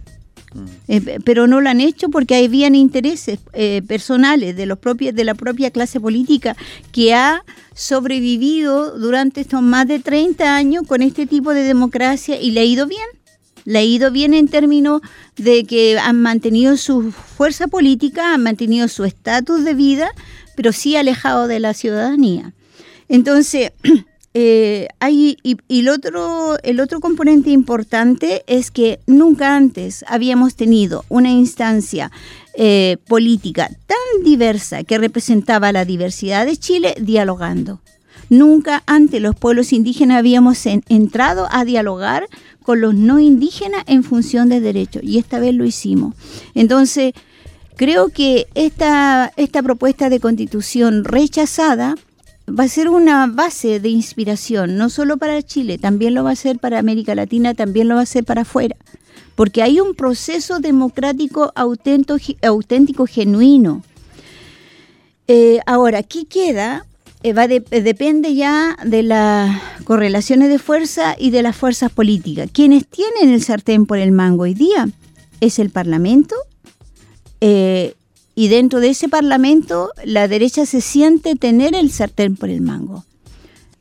Mm. 0.54 0.64
Eh, 0.88 1.18
pero 1.25 1.46
no 1.46 1.61
lo 1.61 1.68
han 1.68 1.80
hecho 1.80 2.08
porque 2.08 2.37
habían 2.37 2.75
intereses 2.75 3.40
eh, 3.52 3.82
personales 3.87 4.56
de 4.56 4.66
los 4.66 4.78
propios 4.78 5.14
de 5.14 5.25
la 5.25 5.34
propia 5.34 5.70
clase 5.70 6.00
política 6.00 6.56
que 6.92 7.12
ha 7.12 7.44
sobrevivido 7.75 8.96
durante 8.99 9.40
estos 9.42 9.62
más 9.62 9.87
de 9.88 9.99
30 9.99 10.56
años 10.56 10.84
con 10.87 11.02
este 11.02 11.26
tipo 11.26 11.52
de 11.52 11.64
democracia 11.64 12.40
y 12.40 12.52
le 12.52 12.61
ha 12.61 12.64
ido 12.64 12.87
bien. 12.87 13.08
Le 13.66 13.78
ha 13.78 13.82
ido 13.82 14.11
bien 14.11 14.34
en 14.34 14.46
términos 14.49 15.00
de 15.37 15.64
que 15.64 15.99
han 15.99 16.20
mantenido 16.20 16.76
su 16.76 17.12
fuerza 17.12 17.66
política, 17.66 18.34
han 18.34 18.42
mantenido 18.42 18.88
su 18.88 19.04
estatus 19.04 19.64
de 19.64 19.75
vida, 19.75 20.11
pero 20.56 20.73
sí 20.73 20.96
alejado 20.96 21.49
de 21.49 21.61
la 21.61 21.75
ciudadanía. 21.75 22.52
Entonces, 23.08 23.73
eh, 24.34 24.88
hay, 25.00 25.37
y, 25.42 25.56
el, 25.68 25.88
otro, 25.88 26.56
el 26.62 26.80
otro 26.80 27.00
componente 27.00 27.50
importante 27.50 28.44
es 28.46 28.70
que 28.70 29.00
nunca 29.06 29.56
antes 29.56 30.04
habíamos 30.08 30.54
tenido 30.54 31.04
una 31.08 31.30
instancia 31.30 32.11
eh, 32.56 32.99
política 33.08 33.68
tan 33.87 34.25
diversa 34.25 34.84
que 34.84 34.99
representaba 34.99 35.73
la 35.73 35.84
diversidad 35.84 36.46
de 36.46 36.56
Chile 36.56 36.94
dialogando. 37.00 37.80
Nunca 38.30 38.82
antes 38.87 39.20
los 39.20 39.37
pueblos 39.37 39.73
indígenas 39.73 40.18
habíamos 40.18 40.64
entrado 40.66 41.46
a 41.50 41.64
dialogar 41.64 42.26
con 42.62 42.80
los 42.80 42.94
no 42.94 43.20
indígenas 43.20 43.84
en 43.87 44.02
función 44.02 44.49
de 44.49 44.61
derechos 44.61 45.02
y 45.04 45.18
esta 45.18 45.38
vez 45.38 45.54
lo 45.54 45.64
hicimos. 45.64 46.14
Entonces, 46.54 47.12
creo 47.76 48.09
que 48.09 48.47
esta, 48.54 49.33
esta 49.37 49.62
propuesta 49.62 50.09
de 50.09 50.21
constitución 50.21 51.04
rechazada 51.04 51.97
va 52.49 52.64
a 52.64 52.69
ser 52.69 52.88
una 52.88 53.26
base 53.26 53.81
de 53.81 53.88
inspiración, 53.88 54.76
no 54.76 54.90
solo 54.90 55.16
para 55.16 55.43
Chile, 55.43 55.78
también 55.78 56.14
lo 56.14 56.25
va 56.25 56.33
a 56.33 56.37
ser 56.37 56.59
para 56.59 56.78
América 56.78 57.14
Latina, 57.14 57.54
también 57.54 57.88
lo 57.88 57.97
va 57.97 58.02
a 58.02 58.07
ser 58.07 58.25
para 58.25 58.43
afuera, 58.43 58.76
porque 59.35 59.62
hay 59.62 59.81
un 59.81 59.95
proceso 59.95 60.61
democrático 60.61 61.52
auténtico, 61.54 62.19
auténtico 62.43 63.07
genuino. 63.07 63.83
Eh, 65.26 65.61
ahora, 65.66 66.02
¿qué 66.02 66.26
queda? 66.26 66.85
Eh, 67.23 67.33
va 67.33 67.49
depende 67.49 68.35
ya 68.35 68.76
de 68.85 69.02
las 69.02 69.59
correlaciones 69.85 70.50
de 70.50 70.59
fuerza 70.59 71.16
y 71.19 71.31
de 71.31 71.43
las 71.43 71.57
fuerzas 71.57 71.90
políticas. 71.90 72.50
Quienes 72.52 72.87
tienen 72.87 73.33
el 73.33 73.43
sartén 73.43 73.87
por 73.87 73.97
el 73.97 74.12
mango 74.12 74.43
hoy 74.43 74.52
día 74.52 74.90
es 75.40 75.59
el 75.59 75.71
Parlamento, 75.71 76.37
eh, 77.46 77.94
y 78.34 78.48
dentro 78.48 78.80
de 78.80 78.88
ese 78.88 79.10
parlamento 79.10 79.90
la 80.02 80.28
derecha 80.28 80.64
se 80.64 80.80
siente 80.80 81.36
tener 81.36 81.74
el 81.74 81.90
sartén 81.90 82.36
por 82.36 82.48
el 82.48 82.62
mango. 82.62 83.04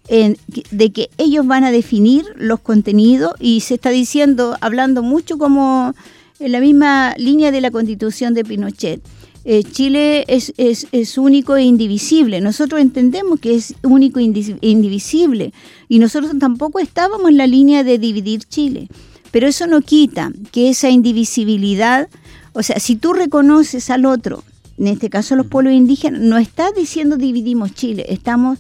de 0.09 0.91
que 0.91 1.09
ellos 1.17 1.47
van 1.47 1.63
a 1.63 1.71
definir 1.71 2.25
los 2.35 2.59
contenidos 2.59 3.31
y 3.39 3.61
se 3.61 3.75
está 3.75 3.89
diciendo, 3.89 4.57
hablando 4.59 5.01
mucho 5.01 5.37
como 5.37 5.95
en 6.39 6.51
la 6.51 6.59
misma 6.59 7.15
línea 7.17 7.51
de 7.51 7.61
la 7.61 7.71
constitución 7.71 8.33
de 8.33 8.43
Pinochet. 8.43 9.01
Eh, 9.45 9.63
Chile 9.63 10.25
es, 10.27 10.53
es, 10.57 10.87
es, 10.91 11.17
único 11.17 11.55
e 11.55 11.63
indivisible. 11.63 12.41
Nosotros 12.41 12.81
entendemos 12.81 13.39
que 13.39 13.55
es 13.55 13.75
único 13.81 14.19
e 14.19 14.23
indivisible 14.59 15.53
y 15.87 15.99
nosotros 15.99 16.33
tampoco 16.37 16.79
estábamos 16.79 17.29
en 17.29 17.37
la 17.37 17.47
línea 17.47 17.85
de 17.85 17.97
dividir 17.97 18.43
Chile. 18.43 18.89
Pero 19.31 19.47
eso 19.47 19.67
no 19.67 19.79
quita 19.81 20.33
que 20.51 20.69
esa 20.69 20.89
indivisibilidad 20.89 22.09
o 22.53 22.63
sea, 22.63 22.79
si 22.79 22.95
tú 22.95 23.13
reconoces 23.13 23.89
al 23.89 24.05
otro, 24.05 24.43
en 24.77 24.87
este 24.87 25.09
caso 25.09 25.35
los 25.35 25.47
pueblos 25.47 25.73
indígenas, 25.73 26.21
no 26.21 26.37
estás 26.37 26.73
diciendo 26.75 27.17
dividimos 27.17 27.73
Chile, 27.73 28.05
estamos 28.09 28.59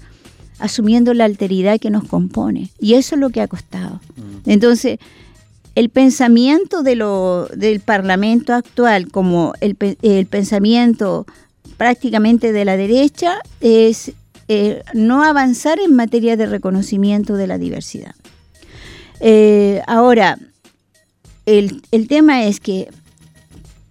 asumiendo 0.59 1.13
la 1.13 1.25
alteridad 1.25 1.79
que 1.79 1.89
nos 1.89 2.05
compone. 2.05 2.69
Y 2.79 2.93
eso 2.95 3.15
es 3.15 3.21
lo 3.21 3.29
que 3.29 3.41
ha 3.41 3.47
costado. 3.47 3.99
Entonces, 4.45 4.99
el 5.75 5.89
pensamiento 5.89 6.83
de 6.83 6.95
lo, 6.95 7.47
del 7.47 7.79
Parlamento 7.79 8.53
actual, 8.53 9.09
como 9.09 9.53
el, 9.59 9.75
pensamiento 10.27 11.25
prácticamente 11.77 12.53
de 12.53 12.65
la 12.65 12.77
derecha, 12.77 13.39
es 13.59 14.13
eh, 14.47 14.83
no 14.93 15.23
avanzar 15.23 15.79
en 15.79 15.95
materia 15.95 16.37
de 16.37 16.45
reconocimiento 16.45 17.35
de 17.35 17.47
la 17.47 17.57
diversidad. 17.57 18.15
Eh, 19.19 19.81
ahora, 19.87 20.37
el, 21.45 21.81
el 21.91 22.07
tema 22.07 22.45
es 22.45 22.59
que 22.59 22.89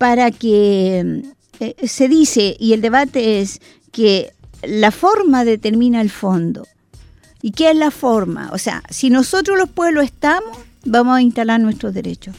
para 0.02 0.32
que 0.32 1.22
eh, 1.60 1.86
se 1.86 2.08
dice, 2.08 2.56
y 2.58 2.72
el 2.72 2.80
debate 2.80 3.40
es 3.40 3.60
que 3.92 4.32
la 4.64 4.90
forma 4.90 5.44
determina 5.44 6.00
el 6.00 6.10
fondo. 6.10 6.66
¿Y 7.40 7.52
qué 7.52 7.70
es 7.70 7.76
la 7.76 7.92
forma? 7.92 8.50
O 8.52 8.58
sea, 8.58 8.82
si 8.90 9.10
nosotros 9.10 9.56
los 9.56 9.70
pueblos 9.70 10.04
estamos, 10.04 10.58
vamos 10.84 11.16
a 11.16 11.22
instalar 11.22 11.60
nuestros 11.60 11.94
derechos. 11.94 12.34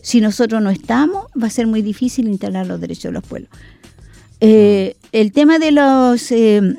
Si 0.00 0.22
nosotros 0.22 0.62
no 0.62 0.70
estamos, 0.70 1.26
va 1.40 1.48
a 1.48 1.50
ser 1.50 1.66
muy 1.66 1.82
difícil 1.82 2.26
instalar 2.26 2.66
los 2.66 2.80
derechos 2.80 3.02
de 3.02 3.12
los 3.12 3.24
pueblos. 3.24 3.50
Eh, 4.40 4.96
el 5.12 5.32
tema 5.32 5.58
de 5.58 5.72
los... 5.72 6.32
Eh, 6.32 6.74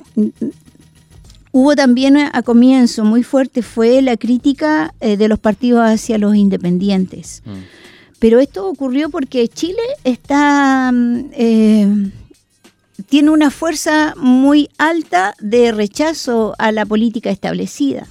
hubo 1.51 1.75
también 1.75 2.17
a 2.17 2.41
comienzo 2.41 3.05
muy 3.05 3.21
fuerte 3.21 3.61
fue 3.61 4.01
la 4.01 4.17
crítica 4.17 4.95
de 4.99 5.27
los 5.27 5.37
partidos 5.37 5.83
hacia 5.83 6.17
los 6.17 6.35
independientes. 6.35 7.43
Mm. 7.45 7.83
Pero 8.23 8.39
esto 8.39 8.69
ocurrió 8.69 9.09
porque 9.09 9.49
Chile 9.49 9.81
está 10.05 10.89
mm, 10.93 11.25
eh, 11.33 12.11
tiene 13.09 13.31
una 13.31 13.51
fuerza 13.51 14.13
muy 14.15 14.69
alta 14.77 15.35
de 15.41 15.73
rechazo 15.73 16.55
a 16.57 16.71
la 16.71 16.85
política 16.85 17.31
establecida. 17.31 18.07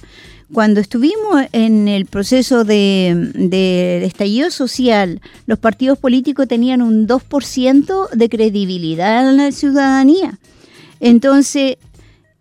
Cuando 0.53 0.81
estuvimos 0.81 1.47
en 1.51 1.87
el 1.87 2.05
proceso 2.05 2.63
de, 2.63 4.03
estallido 4.05 4.51
social, 4.51 5.19
los 5.47 5.57
partidos 5.57 5.97
políticos 5.97 6.47
tenían 6.47 6.83
un 6.83 7.07
2% 7.07 8.09
de 8.11 8.29
credibilidad 8.29 9.27
en 9.27 9.37
la 9.37 9.51
ciudadanía. 9.51 10.37
Entonces, 10.99 11.77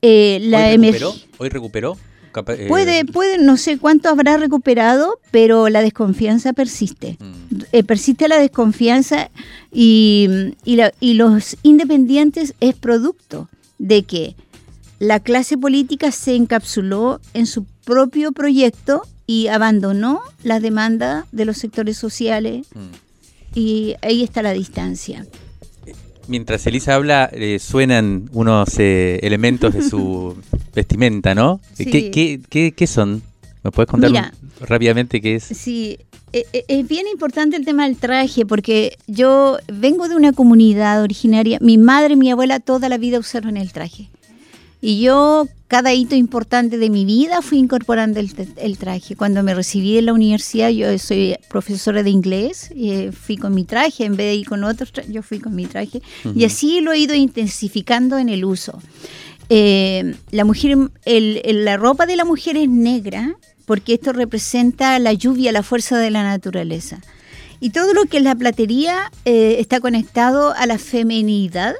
eh, 0.02 0.40
la 0.42 0.66
¿Hoy 0.66 0.76
recuperó? 0.76 1.14
¿Hoy 1.38 1.48
recuperó? 1.48 1.96
Eh, 2.34 2.66
puede, 2.68 3.04
puede, 3.04 3.38
no 3.38 3.56
sé 3.56 3.78
cuánto 3.78 4.08
habrá 4.08 4.36
recuperado, 4.36 5.18
pero 5.30 5.68
la 5.68 5.82
desconfianza 5.82 6.52
persiste. 6.52 7.18
Mm. 7.20 7.62
Eh, 7.72 7.84
persiste 7.84 8.28
la 8.28 8.38
desconfianza 8.38 9.30
y, 9.70 10.54
y, 10.64 11.14
los 11.14 11.56
independientes 11.62 12.54
es 12.60 12.74
producto 12.74 13.48
de 13.78 14.04
que 14.04 14.36
la 14.98 15.20
clase 15.20 15.58
política 15.58 16.12
se 16.12 16.34
encapsuló 16.34 17.20
en 17.34 17.46
su 17.46 17.64
propio 17.84 18.32
proyecto 18.32 19.02
y 19.26 19.48
abandonó 19.48 20.20
la 20.42 20.60
demanda 20.60 21.26
de 21.32 21.44
los 21.44 21.58
sectores 21.58 21.96
sociales 21.96 22.66
mm. 22.74 23.58
y 23.58 23.94
ahí 24.02 24.22
está 24.22 24.42
la 24.42 24.52
distancia. 24.52 25.26
Mientras 26.28 26.66
Elisa 26.66 26.94
habla, 26.94 27.28
eh, 27.32 27.58
suenan 27.58 28.28
unos 28.32 28.78
elementos 28.78 29.74
de 29.74 29.82
su 29.82 30.36
vestimenta, 30.74 31.34
¿no? 31.34 31.60
¿Qué, 31.76 32.86
son? 32.86 33.22
¿Me 33.62 33.70
puedes 33.70 33.90
contar 33.90 34.32
rápidamente 34.60 35.20
qué 35.20 35.36
es? 35.36 35.44
Sí, 35.44 35.98
e, 36.32 36.46
e, 36.52 36.64
es 36.66 36.88
bien 36.88 37.06
importante 37.12 37.56
el 37.56 37.64
tema 37.64 37.84
del 37.84 37.96
traje 37.96 38.46
porque 38.46 38.96
yo 39.06 39.58
vengo 39.72 40.08
de 40.08 40.16
una 40.16 40.32
comunidad 40.32 41.02
originaria, 41.02 41.58
mi 41.60 41.76
madre 41.78 42.14
y 42.14 42.16
mi 42.16 42.30
abuela 42.30 42.58
toda 42.58 42.88
la 42.88 42.98
vida 42.98 43.18
usaron 43.18 43.56
el 43.56 43.72
traje. 43.72 44.08
Y 44.84 45.00
yo, 45.00 45.46
cada 45.68 45.94
hito 45.94 46.16
importante 46.16 46.76
de 46.76 46.90
mi 46.90 47.04
vida, 47.04 47.40
fui 47.40 47.58
incorporando 47.58 48.18
el, 48.18 48.78
traje. 48.78 49.14
Cuando 49.14 49.44
me 49.44 49.54
recibí 49.54 49.96
en 49.96 50.06
la 50.06 50.12
universidad, 50.12 50.70
yo 50.70 50.98
soy 50.98 51.36
profesora 51.48 52.02
de 52.02 52.10
inglés, 52.10 52.72
eh, 52.74 53.12
fui 53.12 53.36
con 53.36 53.54
mi 53.54 53.62
traje, 53.62 54.04
en 54.04 54.16
vez 54.16 54.26
de 54.26 54.34
ir 54.34 54.48
con 54.48 54.64
otros, 54.64 54.92
yo 55.08 55.22
fui 55.22 55.38
con 55.38 55.54
mi 55.54 55.66
traje. 55.66 56.02
Y 56.34 56.44
así 56.44 56.80
lo 56.80 56.92
he 56.92 56.98
ido 56.98 57.14
intensificando 57.14 58.18
en 58.18 58.28
el 58.28 58.44
uso. 58.44 58.82
Eh, 59.48 60.16
la, 60.32 60.44
mujer, 60.44 60.76
la 61.06 61.76
ropa 61.76 62.04
de 62.04 62.16
la 62.16 62.24
mujer 62.24 62.56
es 62.56 62.68
negra 62.68 63.36
porque 63.66 63.94
esto 63.94 64.12
representa 64.12 64.98
la 64.98 65.12
lluvia, 65.12 65.52
la 65.52 65.62
fuerza 65.62 65.96
de 65.96 66.10
la 66.10 66.24
naturaleza. 66.24 67.00
Y 67.60 67.70
todo 67.70 67.94
lo 67.94 68.06
que 68.06 68.16
es 68.16 68.24
la 68.24 68.34
platería 68.34 69.12
eh, 69.24 69.58
está 69.60 69.78
conectado 69.78 70.52
a 70.54 70.66
la 70.66 70.78
feminidad 70.78 71.76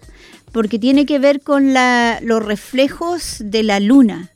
porque 0.53 0.79
tiene 0.79 1.07
que 1.07 1.19
ver 1.19 1.41
con 1.41 1.75
los 1.75 2.45
reflejos 2.45 3.37
de 3.41 3.63
la 3.63 3.81
luna 3.81 4.33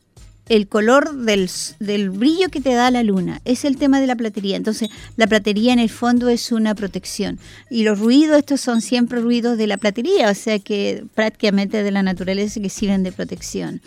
el 0.49 0.69
color 0.69 1.15
del, 1.17 2.11
brillo 2.11 2.49
que 2.51 2.61
te 2.61 2.75
da 2.75 2.91
la 2.91 3.03
luna. 3.03 3.41
Es 3.45 3.65
el 3.65 3.77
tema 3.77 4.01
de 4.01 4.07
la 4.07 4.15
platería. 4.15 4.57
Entonces, 4.57 4.91
la 5.17 5.27
platería 5.27 5.73
en 5.73 5.79
el 5.79 5.91
fondo 5.91 6.29
es 6.29 6.53
una 6.53 6.75
protección. 6.75 7.39
Y 7.69 7.83
los 7.83 7.99
ruidos, 7.99 8.39
estos 8.39 8.61
son 8.61 8.81
siempre 8.81 9.21
ruidos 9.21 9.59
de 9.59 9.67
la 9.67 9.77
platería, 9.77 10.31
o 10.31 10.35
sea 10.35 10.59
que 10.59 11.05
prácticamente 11.15 11.83
de 11.83 11.91
la 11.91 12.03
naturaleza 12.03 12.61
que 12.61 12.69
sirven 12.69 13.03
de 13.03 13.13
protección. 13.13 13.81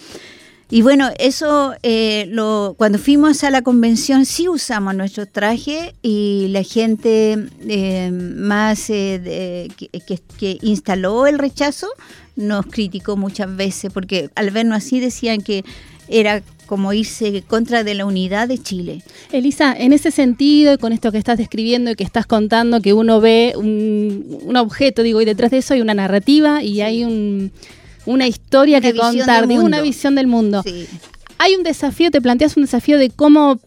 Y 0.71 0.83
bueno, 0.83 1.09
eso, 1.17 1.73
eh, 1.81 2.27
lo, 2.29 2.75
cuando 2.77 2.99
fuimos 2.99 3.43
a 3.43 3.49
la 3.49 3.63
convención 3.63 4.25
sí 4.25 4.47
usamos 4.47 4.93
nuestro 4.93 5.25
traje 5.25 5.95
y 6.03 6.47
la 6.49 6.61
gente 6.61 7.47
eh, 7.67 8.11
más 8.11 8.89
eh, 8.91 9.67
que, 9.75 10.19
que, 10.37 10.57
instaló 10.61 11.25
el 11.25 11.39
rechazo 11.39 11.87
nos 12.35 12.67
criticó 12.67 13.17
muchas 13.17 13.53
veces 13.55 13.91
porque 13.91 14.29
al 14.35 14.51
vernos 14.51 14.77
así 14.77 14.99
decían 14.99 15.41
que 15.41 15.65
era 16.07 16.43
como 16.69 16.93
irse 16.93 17.43
contra 17.47 17.83
de 17.83 17.95
la 17.95 18.05
unidad 18.05 18.47
de 18.47 18.59
Chile. 18.59 19.01
Elisa, 19.31 19.73
en 19.75 19.91
ese 19.91 20.11
sentido, 20.11 20.71
y 20.71 20.77
con 20.77 20.93
esto 20.93 21.11
que 21.11 21.17
estás 21.17 21.39
describiendo 21.39 21.89
y 21.89 21.95
que 21.95 22.03
estás 22.03 22.27
contando, 22.27 22.79
que 22.79 22.93
uno 22.93 23.19
ve 23.19 23.53
un, 23.57 24.55
objeto, 24.55 25.01
digo, 25.01 25.19
y 25.19 25.25
detrás 25.25 25.49
de 25.49 25.57
eso 25.57 25.73
hay 25.73 25.81
una 25.81 25.95
narrativa 25.95 26.61
y 26.61 26.81
hay 26.81 27.03
una 28.05 28.27
historia 28.27 28.81
que 28.81 28.93
contar, 28.95 29.47
digo, 29.47 29.63
una 29.63 29.81
visión 29.81 30.15
del 30.15 30.27
mundo. 30.27 30.63
Hay 31.37 31.55
un 31.55 31.63
desafío, 31.63 32.11
te 32.11 32.21
planteas 32.21 32.57
un 32.57 32.63
desafío 32.63 32.97
de 32.97 33.09
cómo 33.09 33.59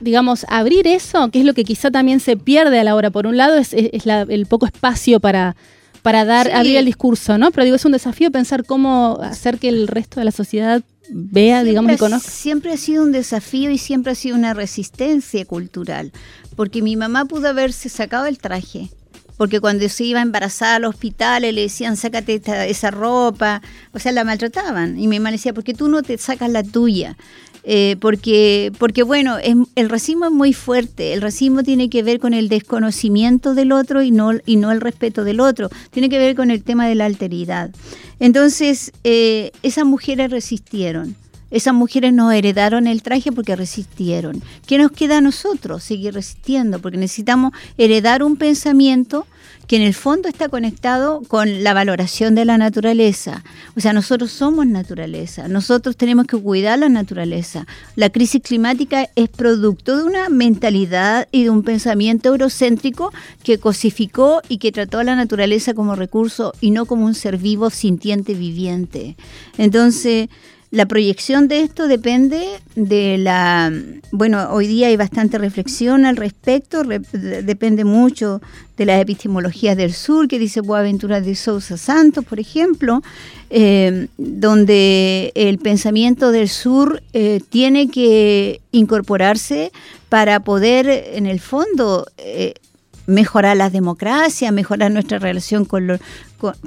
digamos, 0.00 0.44
abrir 0.48 0.86
eso, 0.86 1.30
que 1.30 1.40
es 1.40 1.44
lo 1.44 1.54
que 1.54 1.64
quizá 1.64 1.90
también 1.90 2.20
se 2.20 2.36
pierde 2.36 2.78
a 2.78 2.84
la 2.84 2.94
hora. 2.94 3.10
Por 3.10 3.26
un 3.26 3.36
lado, 3.36 3.56
es, 3.56 3.72
el 3.72 4.46
poco 4.46 4.66
espacio 4.66 5.20
para, 5.20 5.56
para 6.02 6.24
dar, 6.24 6.50
abrir 6.52 6.76
el 6.76 6.84
discurso, 6.84 7.38
¿no? 7.38 7.50
Pero 7.50 7.64
digo, 7.64 7.76
es 7.76 7.84
un 7.84 7.92
desafío 7.92 8.30
pensar 8.30 8.64
cómo 8.64 9.18
hacer 9.22 9.58
que 9.58 9.68
el 9.68 9.88
resto 9.88 10.20
de 10.20 10.24
la 10.24 10.32
sociedad 10.32 10.82
vea, 11.10 11.64
digamos, 11.64 11.92
y 11.92 11.96
conozca. 11.96 12.30
Siempre 12.30 12.72
ha 12.72 12.76
sido 12.76 13.02
un 13.02 13.12
desafío 13.12 13.70
y 13.70 13.78
siempre 13.78 14.12
ha 14.12 14.14
sido 14.14 14.36
una 14.36 14.54
resistencia 14.54 15.44
cultural, 15.44 16.12
porque 16.56 16.82
mi 16.82 16.96
mamá 16.96 17.24
pudo 17.24 17.48
haberse 17.48 17.88
sacado 17.88 18.26
el 18.26 18.38
traje, 18.38 18.90
porque 19.36 19.60
cuando 19.60 19.88
se 19.88 20.04
iba 20.04 20.22
embarazada 20.22 20.76
al 20.76 20.84
hospital 20.84 21.42
le 21.42 21.52
decían, 21.52 21.96
sácate 21.96 22.40
esa 22.68 22.90
ropa, 22.90 23.62
o 23.92 23.98
sea, 23.98 24.12
la 24.12 24.24
maltrataban. 24.24 24.98
Y 24.98 25.08
mi 25.08 25.18
mamá 25.18 25.30
decía, 25.30 25.52
¿por 25.52 25.64
qué 25.64 25.74
tú 25.74 25.88
no 25.88 26.02
te 26.02 26.18
sacas 26.18 26.50
la 26.50 26.62
tuya? 26.62 27.16
Eh, 27.66 27.96
porque, 27.98 28.72
porque, 28.78 29.02
bueno, 29.02 29.38
el 29.38 29.88
racismo 29.88 30.26
es 30.26 30.30
muy 30.30 30.52
fuerte. 30.52 31.14
El 31.14 31.22
racismo 31.22 31.62
tiene 31.62 31.88
que 31.88 32.02
ver 32.02 32.20
con 32.20 32.34
el 32.34 32.48
desconocimiento 32.48 33.54
del 33.54 33.72
otro 33.72 34.02
y 34.02 34.10
no, 34.10 34.32
y 34.44 34.56
no 34.56 34.70
el 34.70 34.80
respeto 34.80 35.24
del 35.24 35.40
otro. 35.40 35.70
Tiene 35.90 36.08
que 36.10 36.18
ver 36.18 36.36
con 36.36 36.50
el 36.50 36.62
tema 36.62 36.86
de 36.86 36.94
la 36.94 37.06
alteridad. 37.06 37.70
Entonces, 38.20 38.92
eh, 39.02 39.50
esas 39.62 39.86
mujeres 39.86 40.30
resistieron. 40.30 41.16
Esas 41.54 41.72
mujeres 41.72 42.12
nos 42.12 42.34
heredaron 42.34 42.88
el 42.88 43.00
traje 43.00 43.30
porque 43.30 43.54
resistieron. 43.54 44.42
¿Qué 44.66 44.76
nos 44.76 44.90
queda 44.90 45.18
a 45.18 45.20
nosotros? 45.20 45.84
Seguir 45.84 46.12
resistiendo, 46.12 46.80
porque 46.80 46.98
necesitamos 46.98 47.52
heredar 47.78 48.24
un 48.24 48.34
pensamiento 48.34 49.24
que 49.68 49.76
en 49.76 49.82
el 49.82 49.94
fondo 49.94 50.28
está 50.28 50.48
conectado 50.48 51.22
con 51.28 51.62
la 51.62 51.72
valoración 51.72 52.34
de 52.34 52.44
la 52.44 52.58
naturaleza. 52.58 53.44
O 53.76 53.80
sea, 53.80 53.92
nosotros 53.92 54.32
somos 54.32 54.66
naturaleza, 54.66 55.46
nosotros 55.46 55.96
tenemos 55.96 56.26
que 56.26 56.36
cuidar 56.36 56.80
la 56.80 56.88
naturaleza. 56.88 57.68
La 57.94 58.10
crisis 58.10 58.42
climática 58.42 59.08
es 59.14 59.28
producto 59.28 59.96
de 59.96 60.02
una 60.02 60.28
mentalidad 60.30 61.28
y 61.30 61.44
de 61.44 61.50
un 61.50 61.62
pensamiento 61.62 62.30
eurocéntrico 62.30 63.12
que 63.44 63.58
cosificó 63.58 64.42
y 64.48 64.58
que 64.58 64.72
trató 64.72 64.98
a 64.98 65.04
la 65.04 65.14
naturaleza 65.14 65.72
como 65.72 65.94
recurso 65.94 66.52
y 66.60 66.72
no 66.72 66.84
como 66.84 67.06
un 67.06 67.14
ser 67.14 67.38
vivo, 67.38 67.70
sintiente, 67.70 68.34
viviente. 68.34 69.16
Entonces, 69.56 70.28
la 70.74 70.86
proyección 70.86 71.46
de 71.46 71.60
esto 71.60 71.86
depende 71.86 72.44
de 72.74 73.16
la, 73.16 73.72
bueno, 74.10 74.48
hoy 74.50 74.66
día 74.66 74.88
hay 74.88 74.96
bastante 74.96 75.38
reflexión 75.38 76.04
al 76.04 76.16
respecto, 76.16 76.82
depende 76.82 77.84
mucho 77.84 78.42
de 78.76 78.84
las 78.84 79.00
epistemologías 79.00 79.76
del 79.76 79.92
sur, 79.92 80.26
que 80.26 80.40
dice 80.40 80.62
Boaventura 80.62 81.20
de 81.20 81.36
Sousa 81.36 81.76
Santos, 81.76 82.24
por 82.24 82.40
ejemplo, 82.40 83.02
eh, 83.50 84.08
donde 84.18 85.30
el 85.36 85.58
pensamiento 85.58 86.32
del 86.32 86.48
sur 86.48 87.00
eh, 87.12 87.40
tiene 87.50 87.88
que 87.88 88.60
incorporarse 88.72 89.70
para 90.08 90.40
poder, 90.40 90.88
en 90.88 91.26
el 91.26 91.38
fondo, 91.38 92.04
eh, 92.18 92.54
mejorar 93.06 93.56
la 93.56 93.70
democracia, 93.70 94.52
mejorar 94.52 94.90
nuestra 94.90 95.18
relación 95.18 95.64
con, 95.64 96.00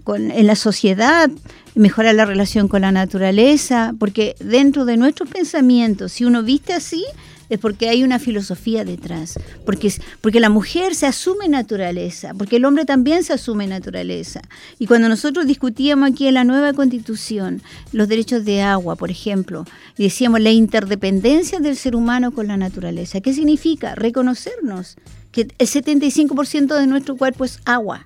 con, 0.03 0.31
en 0.31 0.47
la 0.47 0.55
sociedad, 0.55 1.29
mejorar 1.75 2.15
la 2.15 2.25
relación 2.25 2.67
con 2.67 2.81
la 2.81 2.91
naturaleza, 2.91 3.93
porque 3.99 4.35
dentro 4.39 4.85
de 4.85 4.97
nuestros 4.97 5.29
pensamientos, 5.29 6.11
si 6.11 6.25
uno 6.25 6.43
viste 6.43 6.73
así, 6.73 7.03
es 7.49 7.59
porque 7.59 7.89
hay 7.89 8.03
una 8.03 8.19
filosofía 8.19 8.83
detrás, 8.83 9.39
porque, 9.65 9.93
porque 10.21 10.39
la 10.39 10.49
mujer 10.49 10.95
se 10.95 11.05
asume 11.05 11.47
naturaleza, 11.47 12.33
porque 12.37 12.57
el 12.57 12.65
hombre 12.65 12.85
también 12.85 13.23
se 13.23 13.33
asume 13.33 13.67
naturaleza. 13.67 14.41
Y 14.79 14.87
cuando 14.87 15.07
nosotros 15.07 15.47
discutíamos 15.47 16.09
aquí 16.09 16.27
en 16.27 16.33
la 16.33 16.43
nueva 16.43 16.73
constitución 16.73 17.61
los 17.93 18.07
derechos 18.07 18.43
de 18.43 18.61
agua, 18.61 18.95
por 18.95 19.11
ejemplo, 19.11 19.65
decíamos 19.97 20.41
la 20.41 20.51
interdependencia 20.51 21.59
del 21.59 21.77
ser 21.77 21.95
humano 21.95 22.31
con 22.31 22.47
la 22.47 22.57
naturaleza, 22.57 23.21
¿qué 23.21 23.33
significa? 23.33 23.95
Reconocernos 23.95 24.97
que 25.37 25.53
el 25.59 25.67
75% 25.67 26.79
de 26.79 26.87
nuestro 26.87 27.15
cuerpo 27.15 27.45
es 27.45 27.59
agua. 27.63 28.03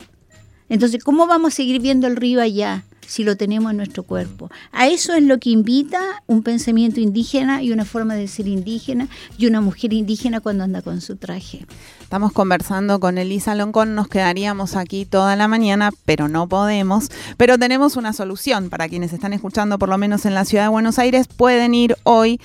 Entonces, 0.67 1.01
¿cómo 1.01 1.27
vamos 1.27 1.53
a 1.53 1.55
seguir 1.55 1.81
viendo 1.81 2.05
el 2.07 2.17
río 2.17 2.41
allá 2.41 2.83
si 3.07 3.23
lo 3.23 3.37
tenemos 3.37 3.71
en 3.71 3.77
nuestro 3.77 4.03
cuerpo? 4.03 4.51
A 4.73 4.89
eso 4.89 5.13
es 5.13 5.23
lo 5.23 5.39
que 5.39 5.49
invita 5.49 6.01
un 6.27 6.43
pensamiento 6.43 6.99
indígena 6.99 7.63
y 7.63 7.71
una 7.71 7.85
forma 7.85 8.15
de 8.15 8.27
ser 8.27 8.49
indígena 8.49 9.07
y 9.37 9.47
una 9.47 9.61
mujer 9.61 9.93
indígena 9.93 10.41
cuando 10.41 10.65
anda 10.65 10.81
con 10.81 10.99
su 10.99 11.15
traje. 11.15 11.65
Estamos 12.01 12.33
conversando 12.33 12.99
con 12.99 13.17
Elisa 13.17 13.55
Loncón, 13.55 13.95
nos 13.95 14.09
quedaríamos 14.09 14.75
aquí 14.75 15.05
toda 15.05 15.37
la 15.37 15.47
mañana, 15.47 15.91
pero 16.03 16.27
no 16.27 16.49
podemos. 16.49 17.11
Pero 17.37 17.57
tenemos 17.57 17.95
una 17.95 18.11
solución 18.11 18.69
para 18.69 18.89
quienes 18.89 19.13
están 19.13 19.31
escuchando, 19.31 19.79
por 19.79 19.87
lo 19.87 19.97
menos 19.97 20.25
en 20.25 20.33
la 20.33 20.43
ciudad 20.43 20.65
de 20.65 20.69
Buenos 20.69 20.99
Aires, 20.99 21.27
pueden 21.29 21.75
ir 21.75 21.95
hoy 22.03 22.41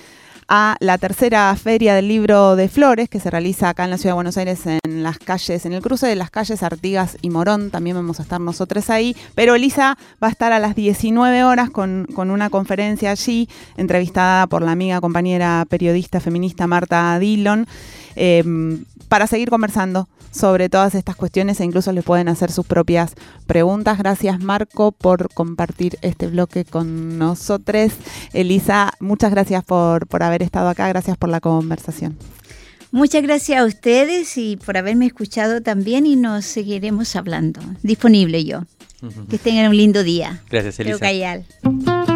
a 0.48 0.76
la 0.80 0.98
tercera 0.98 1.54
feria 1.56 1.94
del 1.94 2.08
libro 2.08 2.56
de 2.56 2.68
flores 2.68 3.08
que 3.08 3.20
se 3.20 3.30
realiza 3.30 3.68
acá 3.68 3.84
en 3.84 3.90
la 3.90 3.98
ciudad 3.98 4.12
de 4.12 4.16
Buenos 4.16 4.36
Aires 4.36 4.60
en 4.66 5.02
las 5.02 5.18
calles, 5.18 5.66
en 5.66 5.72
el 5.72 5.82
cruce 5.82 6.06
de 6.06 6.14
las 6.14 6.30
calles 6.30 6.62
Artigas 6.62 7.16
y 7.22 7.30
Morón. 7.30 7.70
También 7.70 7.96
vamos 7.96 8.20
a 8.20 8.22
estar 8.22 8.40
nosotros 8.40 8.88
ahí. 8.90 9.16
Pero 9.34 9.54
Elisa 9.54 9.98
va 10.22 10.28
a 10.28 10.30
estar 10.30 10.52
a 10.52 10.58
las 10.58 10.74
19 10.76 11.44
horas 11.44 11.70
con, 11.70 12.06
una 12.16 12.50
conferencia 12.50 13.10
allí, 13.10 13.48
entrevistada 13.76 14.46
por 14.46 14.62
la 14.62 14.72
amiga, 14.72 15.00
compañera 15.00 15.64
periodista 15.68 16.20
feminista 16.20 16.66
Marta 16.66 17.18
Dillon, 17.18 17.66
em, 18.16 18.84
para 19.08 19.26
seguir 19.26 19.50
conversando 19.50 20.08
sobre 20.32 20.68
todas 20.68 20.94
estas 20.94 21.16
cuestiones 21.16 21.60
e 21.60 21.64
incluso 21.64 21.92
les 21.92 22.04
pueden 22.04 22.28
hacer 22.28 22.52
sus 22.52 22.66
propias 22.66 23.14
preguntas. 23.46 23.98
Gracias 23.98 24.40
Marco 24.40 24.92
por 24.92 25.32
compartir 25.32 25.98
este 26.02 26.26
bloque 26.26 26.64
con 26.64 27.18
nosotros. 27.18 27.92
Elisa, 28.32 28.92
muchas 29.00 29.30
gracias 29.30 29.64
por, 29.64 30.06
por 30.06 30.22
haber 30.22 30.42
estado 30.42 30.68
acá, 30.68 30.88
gracias 30.88 31.16
por 31.16 31.30
la 31.30 31.40
conversación. 31.40 32.16
Muchas 32.92 33.22
gracias 33.22 33.60
a 33.60 33.64
ustedes 33.64 34.38
y 34.38 34.56
por 34.56 34.76
haberme 34.76 35.06
escuchado 35.06 35.60
también 35.60 36.06
y 36.06 36.16
nos 36.16 36.44
seguiremos 36.44 37.16
hablando. 37.16 37.60
Disponible 37.82 38.44
yo. 38.44 38.62
Que 39.28 39.38
tengan 39.38 39.68
un 39.68 39.76
lindo 39.76 40.02
día. 40.02 40.42
Gracias, 40.50 40.80
Elisa. 40.80 42.15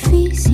Quiero, 0.00 0.49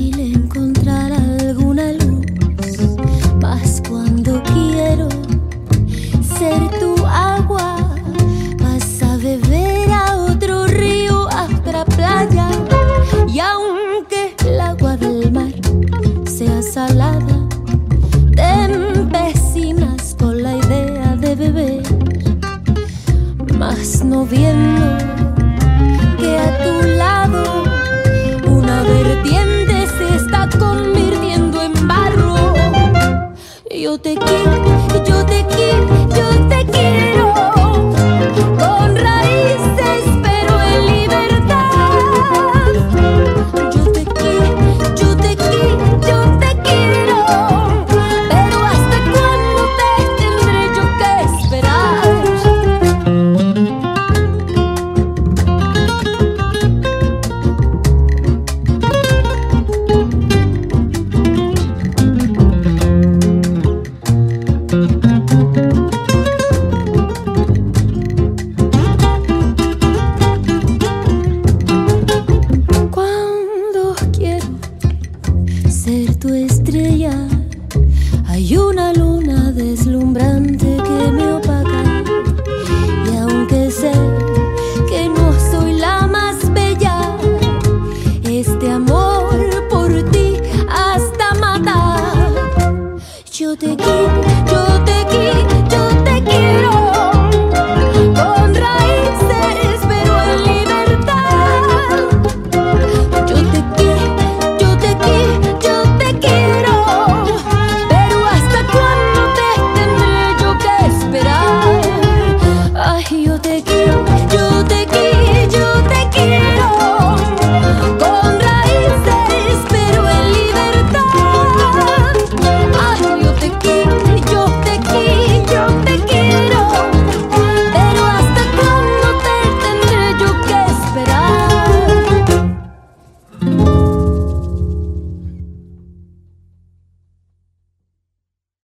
yo 93.47 93.57
te. 93.57 93.86